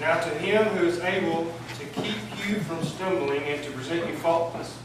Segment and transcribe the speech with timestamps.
[0.00, 4.16] Now to him who is able to keep you from stumbling and to present you
[4.16, 4.76] faultless.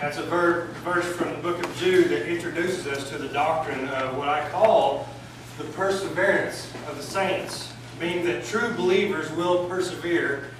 [0.00, 3.88] That's a ver verse from the book of Jude that introduces us to the doctrine
[3.88, 5.08] of what I call
[5.56, 10.50] the perseverance of the saints, meaning that true believers will persevere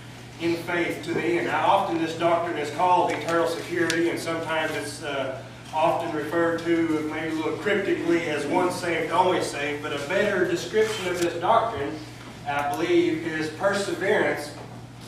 [0.40, 1.48] in faith to the end.
[1.48, 5.42] Now, often this doctrine is called eternal security, and sometimes it's uh,
[5.74, 10.44] often referred to maybe a little cryptically as once saved, always saved, but a better
[10.44, 11.98] description of this doctrine,
[12.46, 14.52] I believe, is perseverance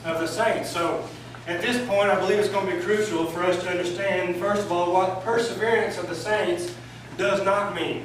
[0.04, 0.70] of the saints.
[0.70, 1.08] So,
[1.46, 4.62] at this point, I believe it's going to be crucial for us to understand, first
[4.62, 6.74] of all, what perseverance of the saints
[7.18, 8.04] does not mean.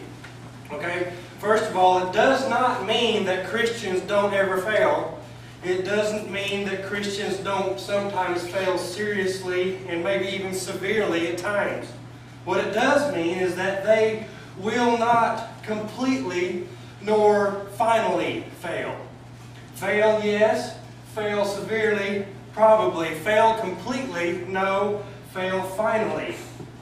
[0.72, 1.14] Okay?
[1.40, 5.20] First of all, it does not mean that Christians don't ever fail.
[5.64, 11.88] It doesn't mean that Christians don't sometimes fail seriously and maybe even severely at times.
[12.46, 14.26] What it does mean is that they
[14.58, 16.68] will not completely
[17.02, 19.00] nor finally fail.
[19.80, 20.78] Fail, yes.
[21.16, 23.16] Fail severely, probably.
[23.16, 25.02] Fail completely, no.
[25.34, 26.36] Fail finally,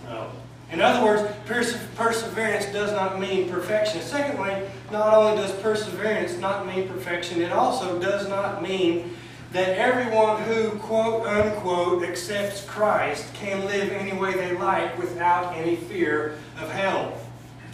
[0.06, 0.32] no.
[0.72, 4.02] In other words, perse perseverance does not mean perfection.
[4.02, 9.16] Secondly, not only does perseverance not mean perfection, it also does not mean
[9.52, 15.76] that everyone who, quote unquote, accepts Christ can live any way they like without any
[15.76, 17.16] fear of hell.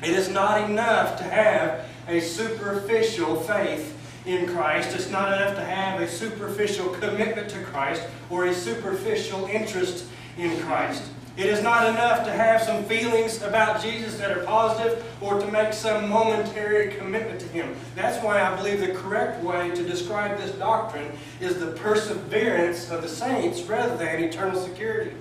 [0.04, 4.96] It is not enough to have a superficial faith in Christ.
[4.96, 10.06] It's not enough to have a superficial commitment to Christ or a superficial interest
[10.38, 11.04] in Christ.
[11.36, 15.52] It is not enough to have some feelings about Jesus that are positive or to
[15.52, 17.76] make some momentary commitment to Him.
[17.96, 23.02] That's why I believe the correct way to describe this doctrine is the perseverance of
[23.02, 25.12] the saints rather than eternal security.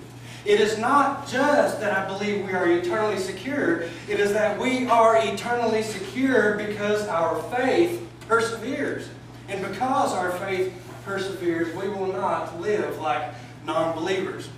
[0.45, 4.87] It is not just that I believe we are eternally secure, it is that we
[4.89, 9.09] are eternally secure because our faith perseveres.
[9.49, 10.73] And because our faith
[11.05, 13.35] perseveres, we will not live like
[13.65, 14.49] non-believers.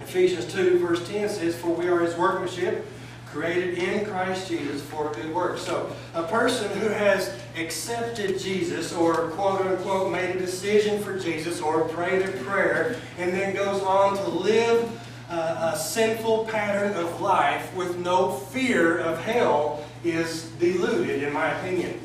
[0.00, 2.84] Ephesians 2 verse 10 says, For we are his workmanship,
[3.26, 5.62] created in Christ Jesus for good works.
[5.62, 11.60] So a person who has accepted Jesus or quote unquote made a decision for Jesus
[11.60, 15.00] or prayed a prayer and then goes on to live
[15.30, 21.48] a, a sinful pattern of life with no fear of hell is deluded in my
[21.58, 21.98] opinion.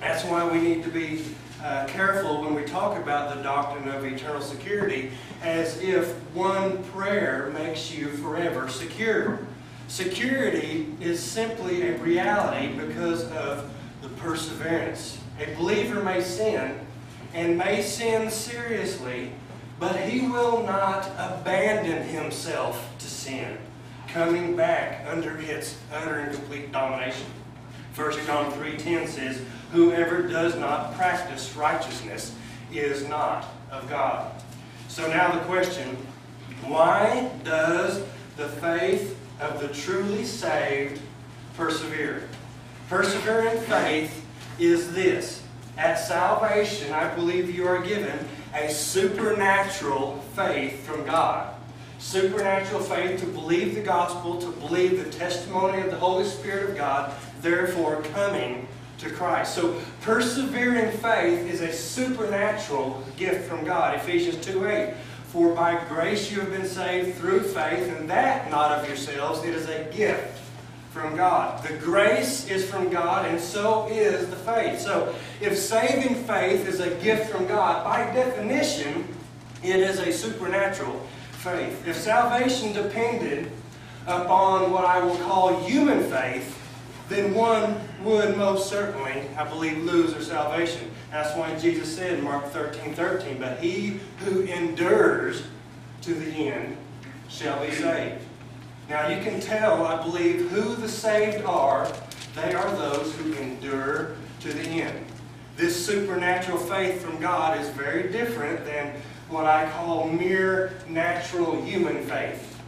[0.00, 1.24] That's why we need to be
[1.62, 5.10] uh, careful when we talk about the doctrine of eternal security
[5.42, 9.40] as if one prayer makes you forever secure.
[9.88, 13.70] Security is simply a reality because of
[14.02, 15.18] the perseverance.
[15.40, 16.78] A believer may sin
[17.34, 19.32] and may sin seriously,
[19.78, 23.58] but he will not abandon himself to sin,
[24.08, 27.26] coming back under its utter and complete domination.
[27.94, 29.40] 1 John 3.10 says,
[29.76, 32.34] Whoever does not practice righteousness
[32.72, 34.32] is not of God.
[34.88, 35.98] So now the question,
[36.64, 38.02] why does
[38.38, 41.02] the faith of the truly saved
[41.58, 42.26] persevere?
[42.88, 44.24] Persevering faith
[44.58, 45.42] is this.
[45.76, 48.18] At salvation, I believe you are given
[48.54, 51.54] a supernatural faith from God.
[51.98, 56.76] Supernatural faith to believe the gospel, to believe the testimony of the Holy Spirit of
[56.78, 57.12] God,
[57.42, 58.66] therefore coming
[58.98, 59.54] to Christ.
[59.54, 63.96] So persevering faith is a supernatural gift from God.
[63.96, 64.94] Ephesians 2 8.
[65.26, 69.54] For by grace you have been saved through faith, and that not of yourselves, it
[69.54, 70.40] is a gift
[70.90, 71.62] from God.
[71.62, 74.80] The grace is from God, and so is the faith.
[74.80, 79.06] So if saving faith is a gift from God, by definition,
[79.62, 80.98] it is a supernatural
[81.32, 81.86] faith.
[81.86, 83.50] If salvation depended
[84.06, 86.55] upon what I will call human faith,
[87.08, 90.90] then one would most certainly, I believe, lose their salvation.
[91.10, 95.44] That's why Jesus said in Mark 13, 13, But he who endures
[96.02, 96.76] to the end
[97.28, 98.22] shall be saved.
[98.88, 101.90] Now you can tell, I believe, who the saved are.
[102.34, 105.04] They are those who endure to the end.
[105.56, 108.94] This supernatural faith from God is very different than
[109.28, 112.60] what I call mere natural human faith.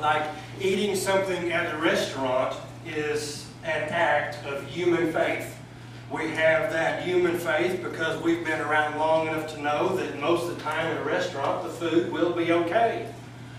[0.00, 0.22] Like
[0.60, 2.56] eating something at a restaurant
[2.86, 5.54] is an act of human faith.
[6.10, 10.48] We have that human faith because we've been around long enough to know that most
[10.48, 13.12] of the time in a restaurant the food will be okay.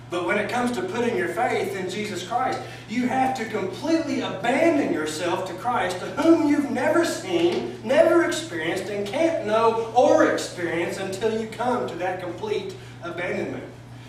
[0.09, 2.59] But when it comes to putting your faith in Jesus Christ,
[2.89, 8.85] you have to completely abandon yourself to Christ, to whom you've never seen, never experienced,
[8.85, 13.63] and can't know or experience until you come to that complete abandonment.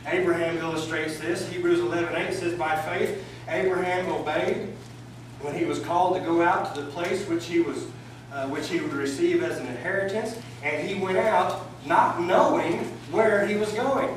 [0.06, 1.46] Abraham illustrates this.
[1.50, 4.72] Hebrews 11 8 says, By faith, Abraham obeyed
[5.42, 7.86] when he was called to go out to the place which he was
[8.32, 12.78] uh, which he would receive as an inheritance, and he went out not knowing
[13.10, 14.16] where he was going.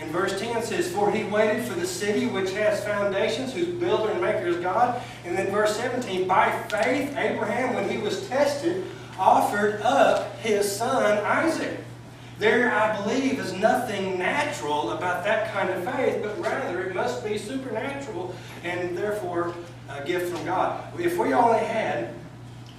[0.00, 4.10] And verse 10 says, For he waited for the city which has foundations, whose builder
[4.10, 5.00] and maker is God.
[5.24, 8.84] And then verse 17, By faith, Abraham, when he was tested,
[9.18, 11.78] offered up his son Isaac.
[12.40, 17.24] There, I believe, is nothing natural about that kind of faith, but rather it must
[17.24, 18.34] be supernatural
[18.64, 19.54] and therefore
[19.94, 20.82] a gift from God.
[20.98, 22.10] If we only had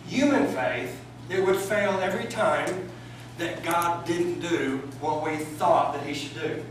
[0.07, 2.89] human faith, it would fail every time
[3.37, 6.63] that God didn't do what we thought that He should do.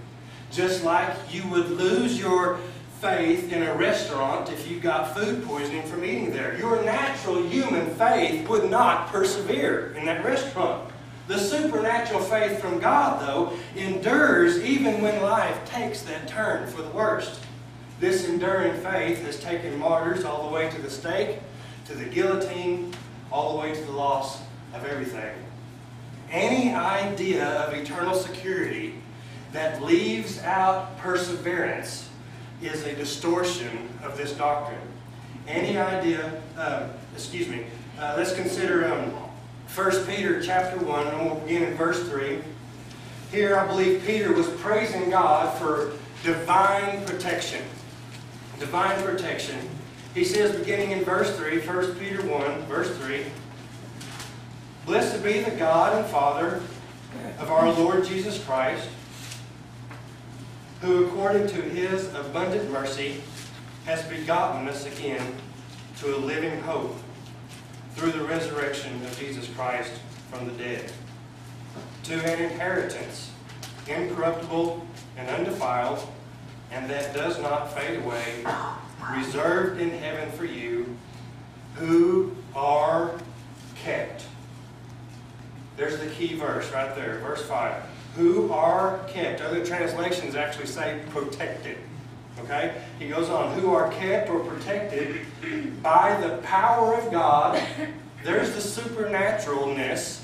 [0.51, 2.59] Just like you would lose your
[3.01, 6.57] faith in a restaurant if you got food poisoning from eating there.
[6.57, 10.91] Your natural human faith would not persevere in that restaurant.
[11.27, 16.91] The supernatural faith from God, though, endures even when life takes that turn for the
[16.91, 17.44] worst.
[18.01, 21.39] This enduring faith has taken martyrs all the way to the stake,
[21.87, 22.93] to the guillotine,
[23.31, 24.41] all the way to the loss
[24.75, 25.35] of everything.
[26.31, 28.95] Any idea of eternal security
[29.53, 32.09] that leaves out perseverance
[32.61, 34.81] is a distortion of this doctrine.
[35.47, 37.67] Any idea, uh, excuse me,
[37.99, 39.13] uh, let's consider um,
[39.73, 42.39] 1 Peter chapter 1, and we'll begin in verse 3.
[43.31, 45.93] Here, I believe Peter was praising God for
[46.25, 47.63] divine protection.
[48.65, 49.59] Divine protection.
[50.15, 53.27] He says, beginning in verse 3, 1 Peter 1, verse 3,
[54.87, 56.63] Blessed be the God and Father
[57.39, 58.89] of our Lord Jesus Christ,
[60.81, 63.21] who according to his abundant mercy
[63.85, 65.35] has begotten us again
[65.99, 66.97] to a living hope
[67.97, 69.93] through the resurrection of Jesus Christ
[70.31, 70.91] from the dead,
[72.05, 73.31] to an inheritance
[73.87, 74.87] incorruptible
[75.19, 76.09] and undefiled,
[76.75, 78.45] and that does not fade away,
[79.13, 80.95] reserved in heaven for you,
[81.77, 83.19] who are
[83.77, 84.27] kept.
[85.77, 87.83] There's the key verse right there, verse 5
[88.17, 89.41] who are kept.
[89.41, 91.79] Other translations actually say protected.
[92.41, 92.81] Okay?
[92.99, 95.21] He goes on, who are kept or protected
[95.83, 97.61] by the power of God.
[98.23, 100.23] There's the supernaturalness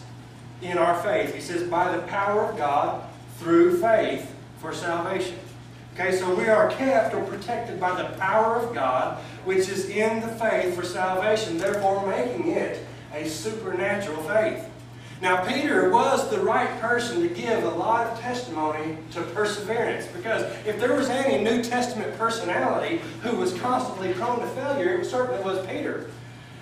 [0.63, 1.35] in our faith.
[1.35, 3.05] He says, by the power of God
[3.39, 5.39] through faith for salvation.
[6.01, 10.21] Okay, so we are kept or protected by the power of God, which is in
[10.21, 14.67] the faith for salvation, therefore making it a supernatural faith.
[15.21, 20.45] Now, Peter was the right person to give a lot of testimony to perseverance because
[20.65, 25.45] if there was any New Testament personality who was constantly prone to failure, it certainly
[25.45, 26.11] was Peter.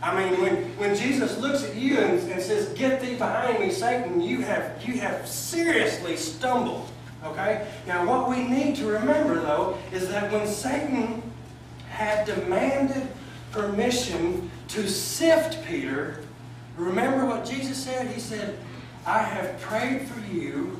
[0.03, 3.71] I mean, when, when Jesus looks at you and, and says, Get thee behind me,
[3.71, 6.91] Satan, you have, you have seriously stumbled.
[7.25, 7.67] Okay?
[7.87, 11.23] Now, what we need to remember, though, is that when Satan
[11.89, 13.09] had demanded
[13.51, 16.21] permission to sift Peter,
[16.79, 18.07] Remember what Jesus said?
[18.07, 18.57] He said,
[19.05, 20.79] I have prayed for you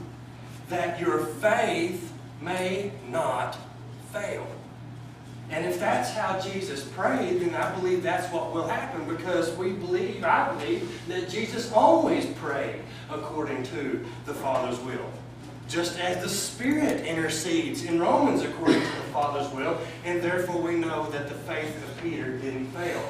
[0.69, 3.59] that your faith may not
[4.13, 4.47] fail.
[5.51, 9.73] And if that's how Jesus prayed, then I believe that's what will happen because we
[9.73, 15.11] believe, I believe, that Jesus always prayed according to the Father's will.
[15.69, 20.77] Just as the Spirit intercedes in Romans according to the Father's will, and therefore we
[20.77, 23.03] know that the faith of Peter didn't fail.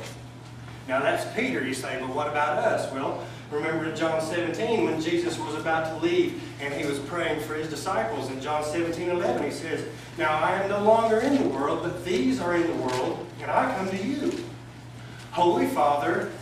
[0.88, 2.92] Now that's Peter, you say, but what about us?
[2.92, 7.40] Well, remember in John 17 when Jesus was about to leave and he was praying
[7.42, 8.28] for his disciples.
[8.28, 9.84] In John 17, 11, he says,
[10.16, 13.50] Now I am no longer in the world, but these are in the world, and
[13.50, 14.44] I come to you.
[15.30, 16.32] Holy Father,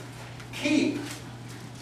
[0.54, 0.98] keep,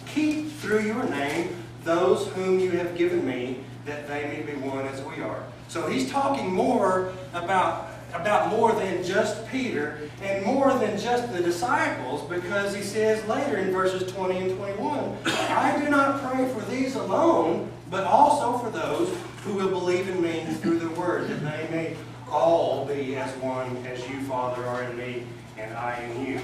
[0.07, 1.55] keep through your name
[1.85, 5.43] those whom you have given me, that they may be one as we are.
[5.69, 11.41] So he's talking more about about more than just Peter and more than just the
[11.41, 16.61] disciples because he says later in verses 20 and 21, I do not pray for
[16.71, 19.13] these alone, but also for those
[19.43, 21.97] who will believe in me through the word, that they may
[22.31, 25.23] all be as one as you, Father, are in me
[25.57, 26.41] and I in you.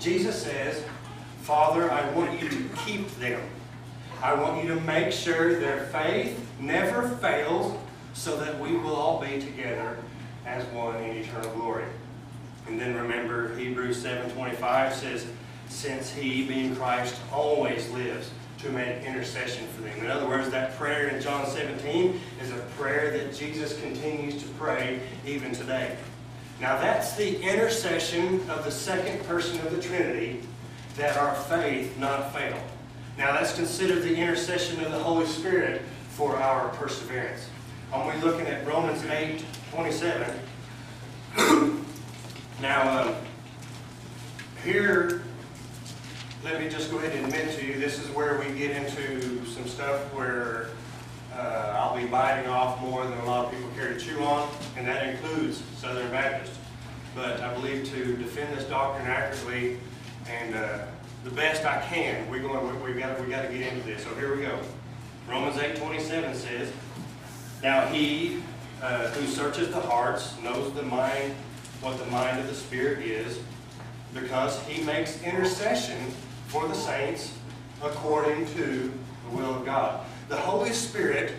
[0.00, 0.84] Jesus says,
[1.42, 3.40] Father, I want you to keep them.
[4.22, 7.78] I want you to make sure their faith never fails
[8.14, 9.96] so that we will all be together
[10.44, 11.84] as one in eternal glory.
[12.66, 15.26] And then remember Hebrews 7.25 says,
[15.68, 19.96] since he, being Christ, always lives to make intercession for them.
[20.00, 24.48] In other words, that prayer in John 17 is a prayer that Jesus continues to
[24.50, 25.96] pray even today.
[26.60, 30.40] Now that's the intercession of the second person of the Trinity
[30.96, 32.58] that our faith not fail.
[33.18, 37.48] Now let's consider the intercession of the Holy Spirit for our perseverance.
[37.92, 40.40] Are we looking at Romans 8, 27.
[42.62, 43.14] now, um,
[44.64, 45.22] here
[46.44, 49.44] let me just go ahead and admit to you, this is where we get into
[49.46, 50.68] some stuff where
[51.34, 54.48] uh, I'll be biting off more than a lot of people care to chew on,
[54.76, 56.56] and that includes Southern Baptists.
[57.16, 59.78] But I believe to defend this doctrine accurately
[60.28, 60.78] and uh,
[61.28, 64.02] the best I can, we're going, we, we got, we got to get into this.
[64.02, 64.58] So here we go.
[65.28, 66.72] Romans 8:27 says,
[67.62, 68.42] "Now he
[68.80, 71.34] uh, who searches the hearts knows the mind,
[71.82, 73.38] what the mind of the Spirit is,
[74.14, 75.98] because he makes intercession
[76.46, 77.34] for the saints
[77.82, 78.90] according to
[79.30, 81.34] the will of God." The Holy Spirit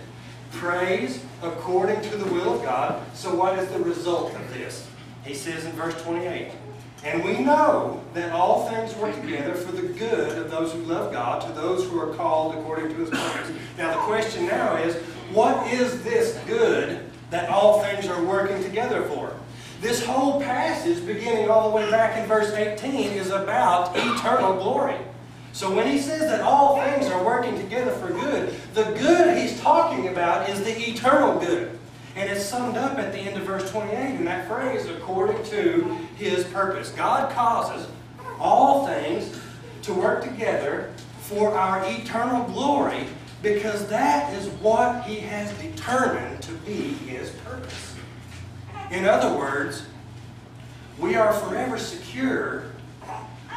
[0.52, 3.02] prays according to the will of God.
[3.16, 4.88] So what is the result of this?
[5.24, 6.52] He says in verse 28,
[7.04, 11.12] And we know that all things work together for the good of those who love
[11.12, 13.52] God, to those who are called according to his purpose.
[13.78, 14.96] Now the question now is,
[15.32, 19.36] what is this good that all things are working together for?
[19.82, 24.98] This whole passage, beginning all the way back in verse 18, is about eternal glory.
[25.54, 29.60] So when he says that all things are working together for good, the good he's
[29.62, 31.79] talking about is the eternal good.
[32.20, 35.98] And it's summed up at the end of verse 28 in that phrase, according to
[36.18, 36.90] his purpose.
[36.90, 37.88] God causes
[38.38, 39.40] all things
[39.84, 43.08] to work together for our eternal glory
[43.42, 47.96] because that is what he has determined to be his purpose.
[48.92, 49.86] In other words,
[50.98, 52.66] we are forever secure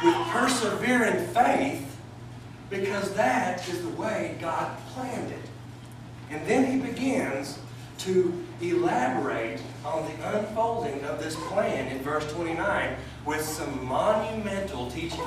[0.01, 1.97] with persevering faith
[2.69, 5.49] because that is the way God planned it.
[6.31, 7.59] And then he begins
[7.99, 15.23] to elaborate on the unfolding of this plan in verse 29 with some monumental teaching.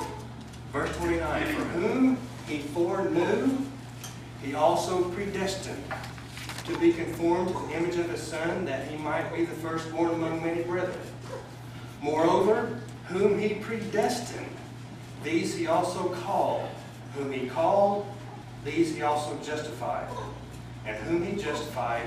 [0.71, 2.17] Verse 29, for whom
[2.47, 3.57] he foreknew,
[4.43, 5.83] he also predestined
[6.65, 10.11] to be conformed to the image of his Son, that he might be the firstborn
[10.11, 10.99] among many brethren.
[12.01, 14.49] Moreover, whom he predestined,
[15.23, 16.67] these he also called.
[17.15, 18.05] Whom he called,
[18.65, 20.07] these he also justified.
[20.85, 22.03] And whom he justified,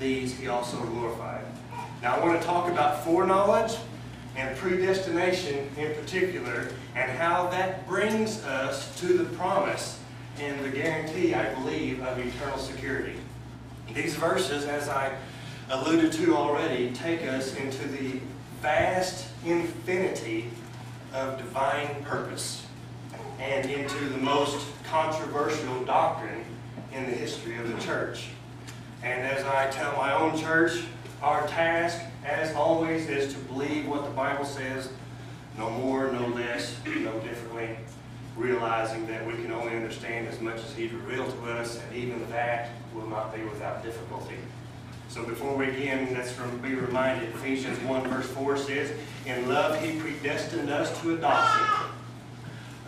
[0.00, 1.44] these he also glorified.
[2.02, 3.76] Now I want to talk about foreknowledge
[4.36, 10.00] and predestination in particular, and how that brings us to the promise
[10.40, 13.16] and the guarantee, I believe, of eternal security.
[13.92, 15.14] These verses, as I
[15.68, 18.20] alluded to already, take us into the
[18.62, 20.50] vast infinity
[21.12, 22.66] of divine purpose
[23.40, 26.44] and into the most controversial doctrine
[26.92, 28.28] in the history of the church.
[29.02, 30.82] And as I tell my own church,
[31.22, 34.90] our task, as always, is to believe what the Bible says,
[35.58, 37.76] no more, no less, no differently,
[38.36, 42.28] realizing that we can only understand as much as He's revealed to us, and even
[42.30, 44.36] that will not be without difficulty.
[45.08, 48.92] So before we begin, let's be reminded, Ephesians 1 verse 4 says,
[49.26, 51.90] In love He predestined us to adoption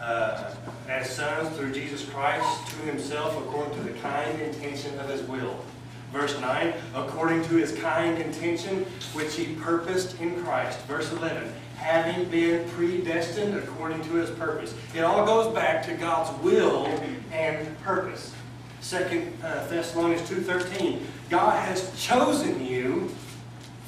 [0.01, 0.55] uh,
[0.89, 5.65] as sons through Jesus Christ to Himself according to the kind intention of His will.
[6.13, 10.79] Verse 9, according to His kind intention which He purposed in Christ.
[10.81, 14.75] Verse 11, having been predestined according to His purpose.
[14.95, 16.87] It all goes back to God's will
[17.33, 18.33] and purpose.
[18.93, 21.01] Uh, Thessalonians 2.13,
[21.31, 23.11] God has chosen you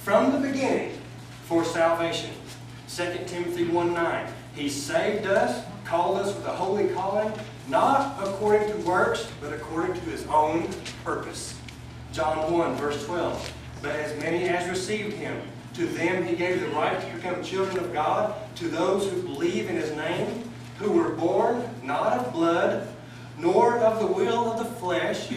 [0.02, 0.98] from the beginning
[1.44, 2.30] for salvation.
[2.88, 7.30] 2 Timothy 1.9, He saved us, called us with a holy calling,
[7.68, 10.68] not according to works, but according to His own
[11.04, 11.58] purpose.
[12.14, 13.52] John 1, verse 12,
[13.82, 15.36] But as many as received Him,
[15.74, 19.68] to them He gave the right to become children of God, to those who believe
[19.68, 22.86] in His name, who were born not of blood,
[23.36, 25.28] nor of the will of the flesh,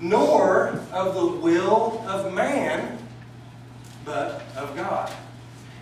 [0.00, 2.98] nor of the will of man,
[4.04, 5.12] but of God.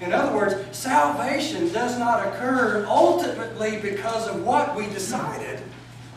[0.02, 5.62] In other words, salvation does not occur ultimately because of what we decided,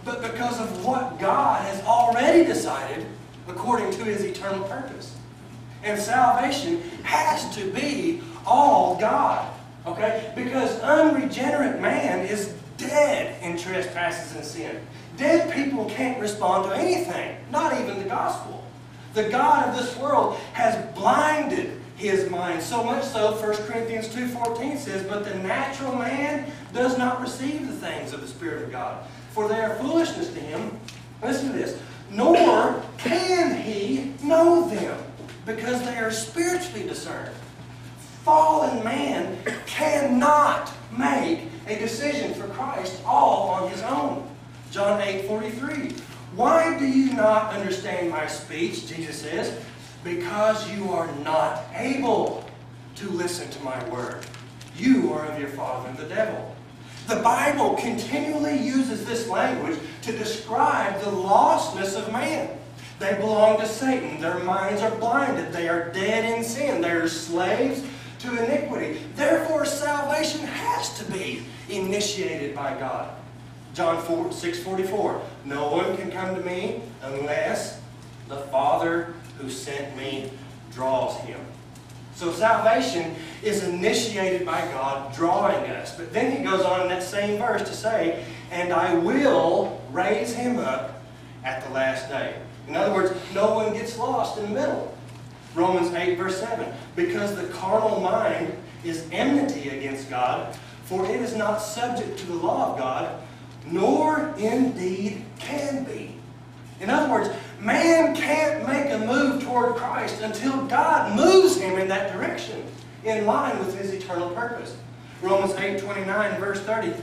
[0.04, 3.06] but because of what God has already decided
[3.48, 5.16] according to His eternal purpose.
[5.84, 9.54] And salvation has to be all God.
[9.86, 10.32] Okay?
[10.36, 14.80] Because unregenerate man is dead in trespasses and sin.
[15.18, 18.64] Dead people can't respond to anything, not even the gospel.
[19.14, 22.62] The God of this world has blinded his mind.
[22.62, 27.74] So much so, 1 Corinthians 2.14 says, But the natural man does not receive the
[27.74, 30.80] things of the Spirit of God, for they are foolishness to him.
[31.24, 31.80] Listen to this.
[32.10, 34.98] Nor can he know them,
[35.46, 37.36] because they are spiritually discerned.
[38.24, 44.30] Fallen man cannot make a decision for Christ all on his own.
[44.72, 45.94] John 8, 43.
[46.36, 48.88] Why do you not understand my speech?
[48.88, 49.58] Jesus says,
[50.04, 52.46] because you are not able
[52.96, 54.26] to listen to my word.
[54.76, 56.56] You are of your father the devil.
[57.08, 62.50] The Bible continually uses this language to describe the lostness of man.
[63.00, 64.20] They belong to Satan.
[64.20, 65.54] Their minds are blinded.
[65.54, 66.82] They are dead in sin.
[66.82, 67.82] They are slaves
[68.20, 69.00] to iniquity.
[69.16, 73.16] Therefore, salvation has to be initiated by God.
[73.74, 75.22] John 4, 6 44.
[75.46, 77.80] No one can come to me unless
[78.28, 80.30] the Father who sent me
[80.74, 81.40] draws him.
[82.18, 85.96] So salvation is initiated by God drawing us.
[85.96, 90.34] But then he goes on in that same verse to say, and I will raise
[90.34, 91.04] him up
[91.44, 92.34] at the last day.
[92.68, 94.98] In other words, no one gets lost in the middle.
[95.54, 98.52] Romans 8 verse 7, because the carnal mind
[98.84, 103.22] is enmity against God, for it is not subject to the law of God,
[103.68, 106.16] nor indeed can be.
[106.80, 111.88] In other words, man can't make a move toward Christ until God moves him in
[111.88, 112.64] that direction,
[113.04, 114.78] in line with his eternal purpose.
[115.22, 116.94] Romans 8 29 verse 30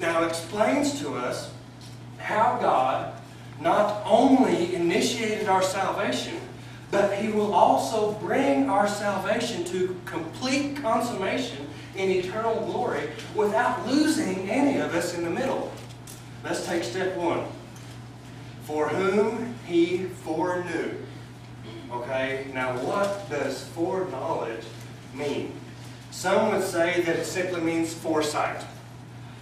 [0.00, 1.52] now explains to us
[2.18, 3.14] how God
[3.60, 6.40] not only initiated our salvation,
[6.90, 14.50] but he will also bring our salvation to complete consummation in eternal glory without losing
[14.50, 15.72] any of us in the middle.
[16.42, 17.44] Let's take step one.
[18.64, 21.01] For whom he foreknew.
[21.92, 24.64] Okay, now what does foreknowledge
[25.12, 25.52] mean?
[26.10, 28.64] Some would say that it simply means foresight.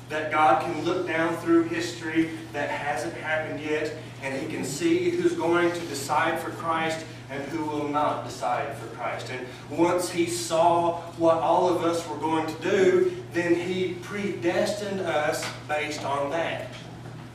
[0.09, 5.11] That God can look down through history that hasn't happened yet, and he can see
[5.11, 9.31] who's going to decide for Christ and who will not decide for Christ.
[9.31, 15.03] And once he saw what all of us were going to do, then he predestined
[15.03, 16.67] us based on that.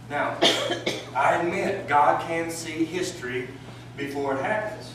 [0.10, 0.38] Now,
[1.16, 3.48] I admit God can see history
[3.96, 4.95] before it happens.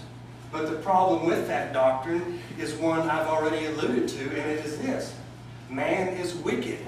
[0.52, 4.78] But the problem with that doctrine is one I've already alluded to, and it is
[4.78, 5.14] this.
[5.68, 6.78] Man is wicked,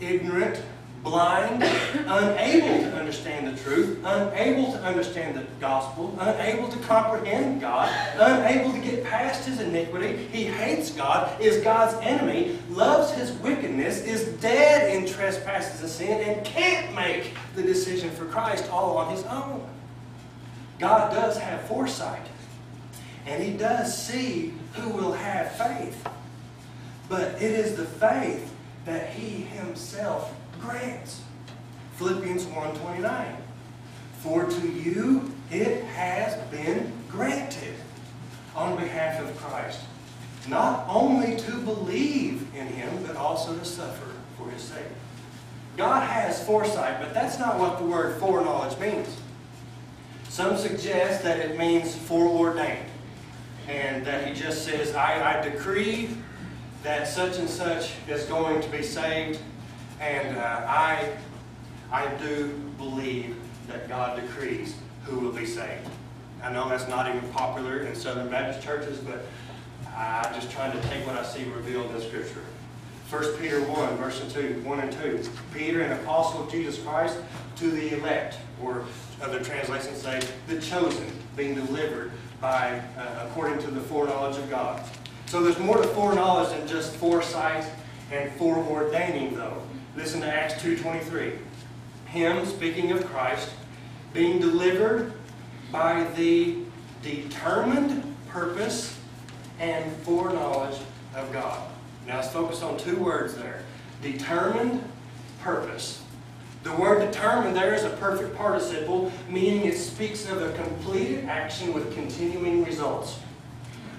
[0.00, 0.60] ignorant,
[1.02, 7.90] blind, unable to understand the truth, unable to understand the gospel, unable to comprehend God,
[8.16, 10.26] unable to get past his iniquity.
[10.30, 16.20] He hates God, is God's enemy, loves his wickedness, is dead in trespasses and sin,
[16.28, 19.66] and can't make the decision for Christ all on his own.
[20.78, 22.26] God does have foresight,
[23.26, 26.08] and he does see who will have faith.
[27.08, 28.52] But it is the faith
[28.84, 31.22] that he himself grants.
[31.96, 33.36] Philippians 1.29
[34.20, 37.74] For to you it has been granted
[38.54, 39.80] on behalf of Christ,
[40.48, 44.86] not only to believe in him, but also to suffer for his sake.
[45.76, 49.16] God has foresight, but that's not what the word foreknowledge means.
[50.28, 52.86] Some suggest that it means foreordained,
[53.70, 56.10] and that he just says, I, I decree
[56.82, 59.38] that such and such is going to be saved,
[60.00, 61.12] and uh, I,
[61.92, 63.36] I do believe
[63.68, 65.88] that God decrees who will be saved.
[66.42, 69.24] I know that's not even popular in Southern Baptist churches, but
[69.94, 72.42] I'm just trying to take what I see revealed in Scripture.
[73.10, 75.30] 1 Peter 1, verse 2, 1 and 2.
[75.52, 77.18] Peter, an apostle of Jesus Christ,
[77.56, 78.84] to the elect, or
[79.20, 84.82] other translations say, the chosen, being delivered by, uh, according to the foreknowledge of God.
[85.26, 87.64] So there's more to foreknowledge than just foresight
[88.10, 89.62] and foreordaining, though.
[89.96, 91.38] Listen to Acts 2.23.
[92.06, 93.50] Him, speaking of Christ,
[94.12, 95.12] being delivered
[95.70, 96.56] by the
[97.02, 98.98] determined purpose
[99.58, 100.78] and foreknowledge
[101.14, 101.68] of God.
[102.06, 103.62] Now let's focus on two words there.
[104.02, 104.82] Determined
[105.40, 105.99] purpose.
[106.62, 111.72] The word determined there is a perfect participle, meaning it speaks of a completed action
[111.72, 113.18] with continuing results.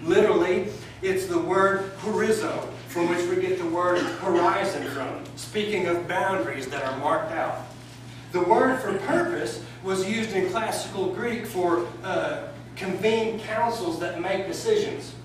[0.04, 0.68] Literally,
[1.02, 6.68] it's the word horizo, from which we get the word horizon from, speaking of boundaries
[6.68, 7.66] that are marked out.
[8.32, 14.48] The word for purpose was used in classical Greek for uh, convened councils that make
[14.48, 15.16] decisions.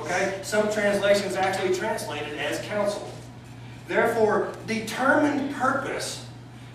[0.00, 0.40] Okay?
[0.42, 3.08] Some translations actually translate it as council.
[3.86, 6.26] Therefore, determined purpose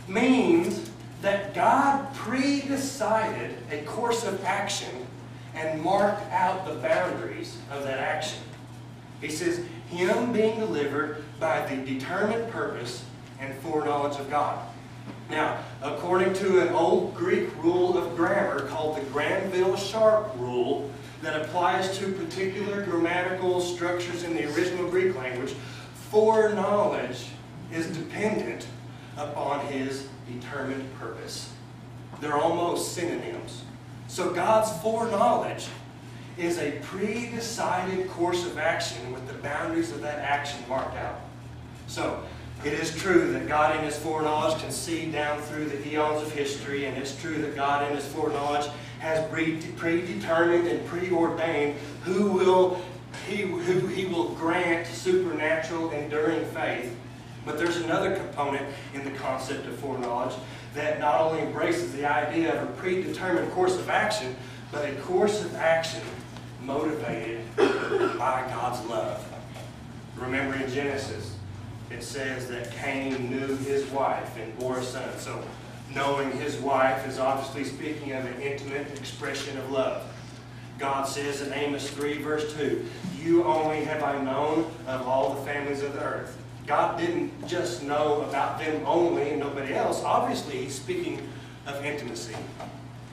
[0.07, 0.91] means
[1.21, 5.07] that God pre-decided a course of action
[5.55, 8.39] and marked out the boundaries of that action.
[9.21, 13.05] He says, him being delivered by the determined purpose
[13.39, 14.59] and foreknowledge of God.
[15.29, 20.91] Now, according to an old Greek rule of grammar called the Granville-Sharp rule
[21.21, 25.55] that applies to particular grammatical structures in the original Greek language,
[26.11, 27.27] foreknowledge
[27.71, 28.67] is dependent
[29.17, 31.51] upon his determined purpose.
[32.21, 33.63] They're almost synonyms.
[34.07, 35.67] So God's foreknowledge
[36.37, 41.21] is a pre-decided course of action with the boundaries of that action marked out.
[41.87, 42.23] So,
[42.63, 46.31] It is true that God in His foreknowledge can see down through the eons of
[46.31, 48.67] history, and it's true that God in His foreknowledge
[48.99, 52.81] has predetermined and preordained who will
[53.27, 56.95] he, who he will grant supernatural enduring faith.
[57.45, 60.35] But there's another component in the concept of foreknowledge
[60.73, 64.35] that not only embraces the idea of a predetermined course of action,
[64.71, 66.01] but a course of action
[66.61, 69.23] motivated by God's love.
[70.17, 71.35] Remember in Genesis,
[71.91, 75.07] it says that Cain knew his wife and bore a son.
[75.19, 75.43] So
[75.93, 80.03] knowing his wife is obviously speaking of an intimate expression of love.
[80.79, 82.85] God says in Amos 3, verse 2,
[83.21, 86.37] You only have I known of all the families of the earth.
[86.65, 90.03] God didn't just know about them only and nobody else.
[90.03, 91.27] Obviously, he's speaking
[91.67, 92.35] of intimacy.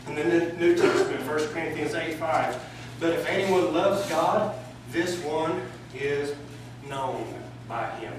[0.06, 2.62] In the New Testament, 1 Corinthians 8, 5,
[2.98, 4.54] But if anyone loves God,
[4.90, 5.60] this one
[5.94, 6.34] is
[6.88, 7.26] known
[7.68, 8.12] by him.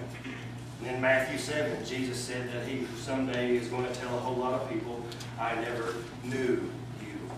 [0.80, 4.36] And in Matthew 7, Jesus said that he someday is going to tell a whole
[4.36, 5.04] lot of people,
[5.40, 6.70] I never knew
[7.02, 7.32] you.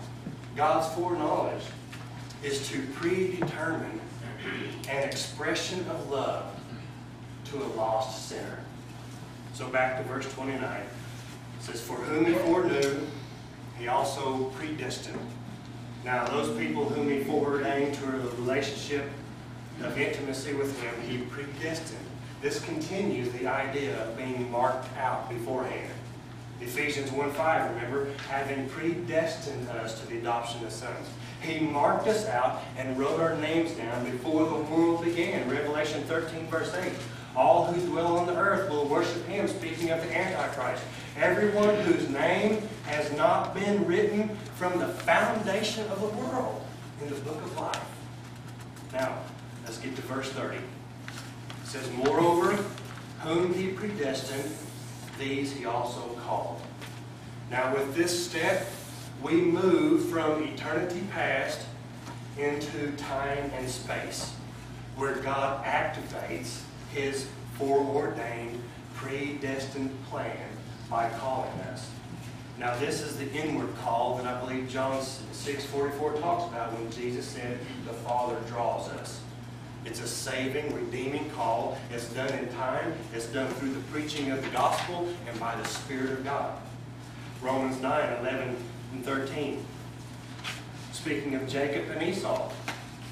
[0.56, 1.64] God's foreknowledge
[2.44, 4.00] is to predetermine
[4.90, 6.55] an expression of love
[7.56, 8.60] to a lost sinner.
[9.54, 10.62] So back to verse 29.
[10.62, 10.88] It
[11.60, 13.08] says, For whom he foreknew,
[13.78, 15.20] he also predestined.
[16.04, 19.10] Now, those people whom he foreordained to a relationship
[19.82, 22.06] of intimacy with him, he predestined.
[22.42, 25.92] This continues the idea of being marked out beforehand.
[26.62, 31.08] Ephesians 1.5, remember, having predestined us to the adoption of sons.
[31.42, 35.50] He marked us out and wrote our names down before the world began.
[35.50, 36.94] Revelation 13, verse 8.
[37.36, 40.84] All who dwell on the earth will worship him, speaking of the Antichrist.
[41.18, 46.66] Everyone whose name has not been written from the foundation of the world
[47.02, 47.86] in the book of life.
[48.94, 49.18] Now,
[49.66, 50.58] let's get to verse 30.
[50.58, 50.64] It
[51.66, 52.64] says, Moreover,
[53.20, 54.52] whom he predestined,
[55.20, 56.62] these he also called.
[57.52, 58.66] Now, with this step,
[59.22, 61.62] we move from eternity past
[62.38, 64.34] into time and space,
[64.96, 66.62] where God activates
[66.96, 67.28] his
[67.58, 68.62] foreordained,
[68.96, 70.48] predestined plan
[70.90, 71.92] by calling us.
[72.58, 77.26] Now, this is the inward call that I believe John 6.44 talks about when Jesus
[77.26, 79.20] said, the Father draws us.
[79.84, 81.78] It's a saving, redeeming call.
[81.92, 82.94] It's done in time.
[83.14, 86.58] It's done through the preaching of the gospel and by the Spirit of God.
[87.42, 88.56] Romans 9, 11
[88.94, 89.64] and 13.
[90.94, 92.52] Speaking of Jacob and Esau,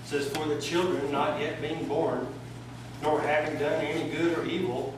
[0.06, 2.28] says, For the children not yet being born,
[3.04, 4.94] nor having done any good or evil,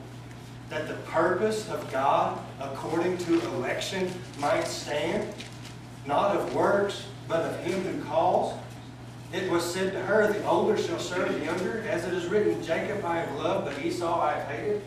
[0.70, 5.28] that the purpose of God according to election might stand,
[6.06, 8.58] not of works, but of him who calls.
[9.32, 12.62] It was said to her, The older shall serve the younger, as it is written,
[12.62, 14.82] Jacob I have loved, but Esau I have hated.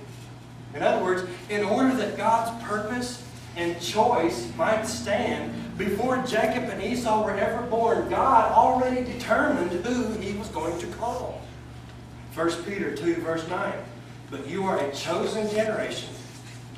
[0.74, 3.26] In other words, in order that God's purpose
[3.58, 10.14] and choice might stand, before Jacob and Esau were ever born, God already determined who
[10.20, 11.42] he was going to call.
[12.40, 13.74] 1 Peter 2, verse 9.
[14.32, 16.08] But you are a chosen generation,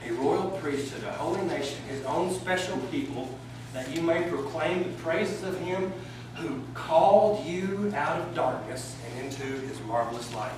[0.03, 3.29] a royal priesthood, a holy nation, his own special people,
[3.71, 5.93] that you may proclaim the praises of him
[6.33, 10.51] who called you out of darkness and into his marvelous light.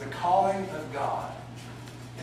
[0.00, 1.30] The calling of God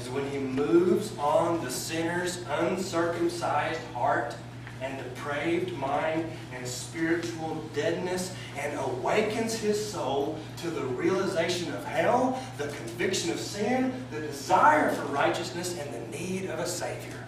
[0.02, 4.36] is when he moves on the sinner's uncircumcised heart
[4.84, 12.40] and depraved mind and spiritual deadness and awakens his soul to the realization of hell,
[12.58, 17.26] the conviction of sin, the desire for righteousness, and the need of a Savior.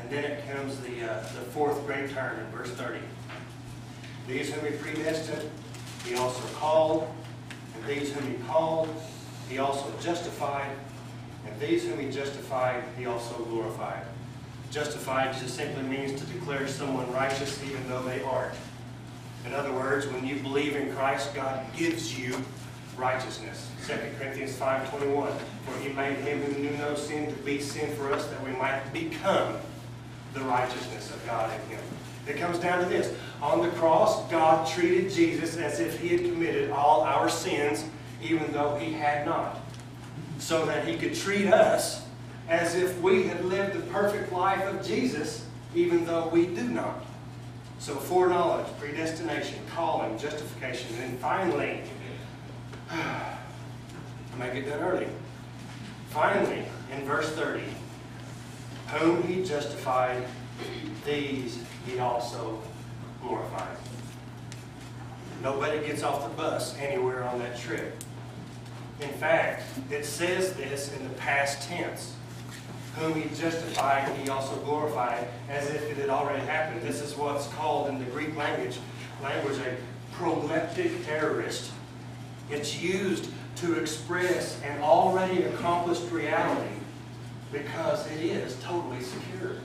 [0.00, 3.00] And then it comes the, uh, the fourth great turn in verse 30.
[4.28, 5.48] These whom he predestined,
[6.04, 7.08] he also called.
[7.74, 8.88] And these whom he called,
[9.48, 10.70] he also justified.
[11.46, 14.02] And these whom he justified, he also glorified.
[14.70, 18.54] Justified just simply means to declare someone righteous even though they aren't.
[19.46, 22.36] In other words, when you believe in Christ, God gives you
[22.96, 23.70] righteousness.
[23.86, 25.32] 2 Corinthians 5.21
[25.64, 28.50] For he made him who knew no sin to be sin for us that we
[28.52, 29.56] might become
[30.34, 31.84] the righteousness of God in him.
[32.26, 33.14] It comes down to this.
[33.40, 37.84] On the cross, God treated Jesus as if he had committed all our sins,
[38.22, 39.60] even though he had not.
[40.38, 42.05] So that he could treat us
[42.48, 47.04] as if we had lived the perfect life of Jesus, even though we do not.
[47.78, 51.82] So foreknowledge, predestination, calling, justification, and then finally,
[52.90, 53.36] I
[54.38, 55.08] may get done early.
[56.10, 57.62] Finally, in verse 30,
[58.88, 60.24] whom he justified,
[61.04, 62.60] these he also
[63.22, 63.76] glorified.
[65.42, 68.02] Nobody gets off the bus anywhere on that trip.
[69.00, 72.14] In fact, it says this in the past tense.
[72.96, 76.82] Whom he justified, he also glorified, as if it had already happened.
[76.82, 78.78] This is what's called in the Greek language,
[79.22, 79.76] language a
[80.16, 81.70] proleptic aorist.
[82.50, 86.74] It's used to express an already accomplished reality
[87.52, 89.56] because it is totally secure.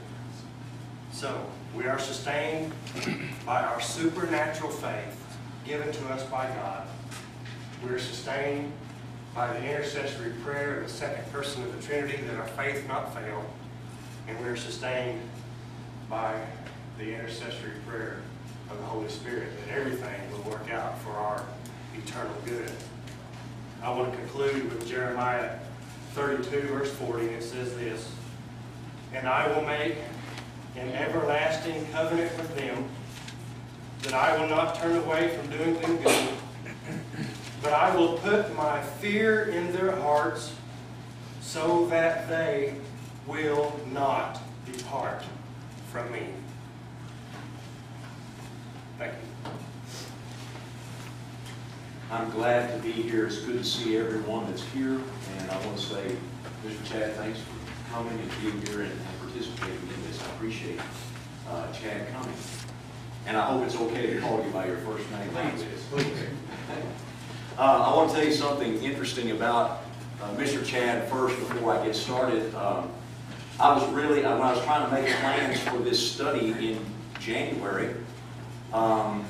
[1.12, 2.72] So, we are sustained
[3.46, 5.18] by our supernatural faith
[5.64, 6.86] given to us by God.
[7.82, 8.72] We are sustained
[9.34, 13.14] by the intercessory prayer of the second person of the Trinity that our faith not
[13.14, 13.44] fail.
[14.28, 15.20] And we are sustained
[16.10, 16.34] by
[16.98, 18.20] the intercessory prayer
[18.70, 21.44] of the Holy Spirit that everything will work out for our
[21.96, 22.70] eternal good.
[23.82, 25.58] I want to conclude with Jeremiah
[26.12, 28.12] 32, verse 40, and it says this
[29.14, 29.96] And I will make
[30.76, 32.84] an everlasting covenant with them,
[34.02, 36.28] that I will not turn away from doing them good,
[37.62, 40.52] but I will put my fear in their hearts
[41.40, 42.74] so that they
[43.26, 45.22] will not depart
[45.92, 46.26] from me.
[48.98, 49.50] Thank you.
[52.10, 53.26] I'm glad to be here.
[53.26, 55.00] It's good to see everyone that's here.
[55.38, 56.16] And I want to say,
[56.66, 56.84] Mr.
[56.84, 60.20] Chad, thanks for coming and being here and participating in this.
[60.22, 60.80] I appreciate
[61.48, 62.34] uh, Chad coming.
[63.26, 65.86] And I hope it's okay to call you by your first name like this.
[67.58, 69.82] Uh, I want to tell you something interesting about
[70.22, 70.64] uh, Mr.
[70.64, 72.54] Chad first before I get started.
[72.54, 72.90] Um,
[73.60, 76.82] I was really, uh, when I was trying to make plans for this study in
[77.20, 77.94] January,
[78.72, 79.26] um,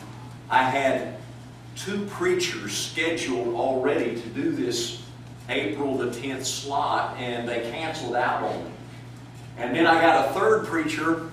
[0.48, 1.16] I had
[1.74, 5.02] two preachers scheduled already to do this
[5.48, 8.70] April the 10th slot, and they canceled out on me.
[9.58, 11.28] And then I got a third preacher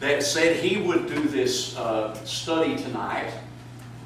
[0.00, 3.32] that said he would do this uh, study tonight.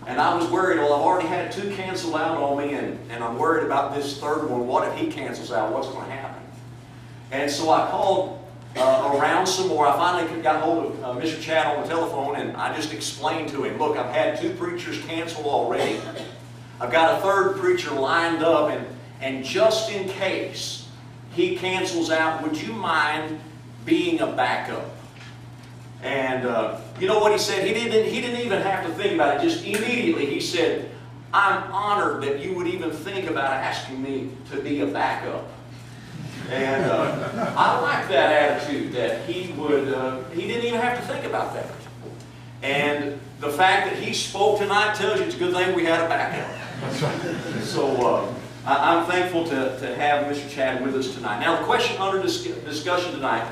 [0.07, 3.23] And I was worried, well, I've already had two cancel out on me, and, and
[3.23, 4.67] I'm worried about this third one.
[4.67, 5.73] What if he cancels out?
[5.73, 6.43] What's going to happen?
[7.31, 8.41] And so I called
[8.77, 9.87] uh, around some more.
[9.87, 11.41] I finally got hold of uh, Mr.
[11.41, 15.01] Chad on the telephone, and I just explained to him, look, I've had two preachers
[15.05, 16.01] cancel already.
[16.81, 18.87] I've got a third preacher lined up, and,
[19.21, 20.89] and just in case
[21.33, 23.39] he cancels out, would you mind
[23.85, 24.97] being a backup?
[26.03, 27.67] And uh, you know what he said?
[27.67, 29.49] He didn't, he didn't even have to think about it.
[29.49, 30.91] Just immediately he said,
[31.33, 35.47] I'm honored that you would even think about asking me to be a backup.
[36.51, 41.07] And uh, I like that attitude that he would, uh, he didn't even have to
[41.07, 41.67] think about that.
[42.63, 46.01] And the fact that he spoke tonight tells you it's a good thing we had
[46.01, 46.51] a backup.
[47.63, 48.35] So uh,
[48.67, 50.51] I, am thankful to, to have Mr.
[50.51, 51.41] Chad with us tonight.
[51.41, 53.47] Now the question under dis discussion tonight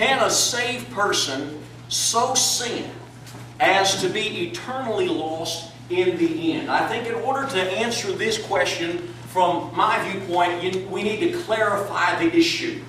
[0.00, 2.90] can a saved person so sin
[3.60, 6.70] as to be eternally lost in the end?
[6.70, 12.18] I think in order to answer this question from my viewpoint, we need to clarify
[12.18, 12.82] the issue.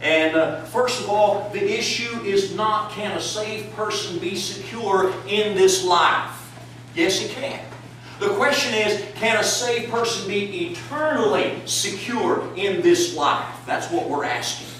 [0.00, 5.12] And uh, first of all, the issue is not can a saved person be secure
[5.28, 6.50] in this life?
[6.94, 7.62] Yes, he can.
[8.20, 13.54] The question is, can a saved person be eternally secure in this life?
[13.66, 14.73] That's what we're asking.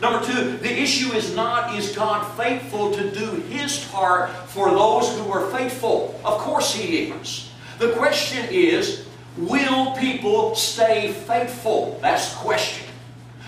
[0.00, 5.16] Number two, the issue is not is God faithful to do His part for those
[5.18, 6.18] who are faithful?
[6.24, 7.50] Of course He is.
[7.78, 9.06] The question is,
[9.36, 11.98] will people stay faithful?
[12.00, 12.86] That's the question.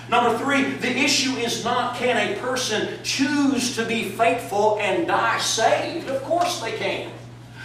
[0.08, 5.38] Number three, the issue is not can a person choose to be faithful and die
[5.38, 6.08] saved?
[6.08, 7.12] Of course they can.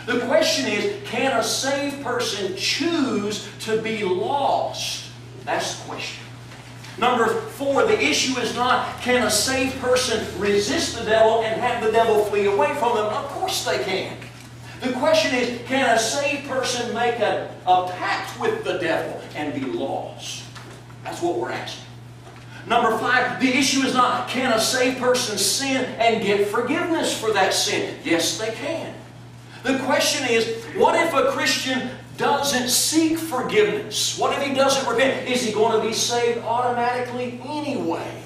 [0.06, 5.10] The question is, can a saved person choose to be lost?
[5.44, 6.25] That's the question.
[6.98, 11.84] Number four, the issue is not can a saved person resist the devil and have
[11.84, 13.06] the devil flee away from them?
[13.06, 14.18] Of course they can.
[14.82, 19.54] The question is, can a saved person make a, a pact with the devil and
[19.54, 20.44] be lost?
[21.04, 21.86] That's what we're asking.
[22.68, 27.32] Number five, the issue is not can a saved person sin and get forgiveness for
[27.34, 27.98] that sin?
[28.04, 28.94] Yes, they can.
[29.64, 34.18] The question is, what if a Christian doesn't seek forgiveness?
[34.18, 35.30] What if he doesn't repent?
[35.30, 38.24] Is he going to be saved automatically anyway?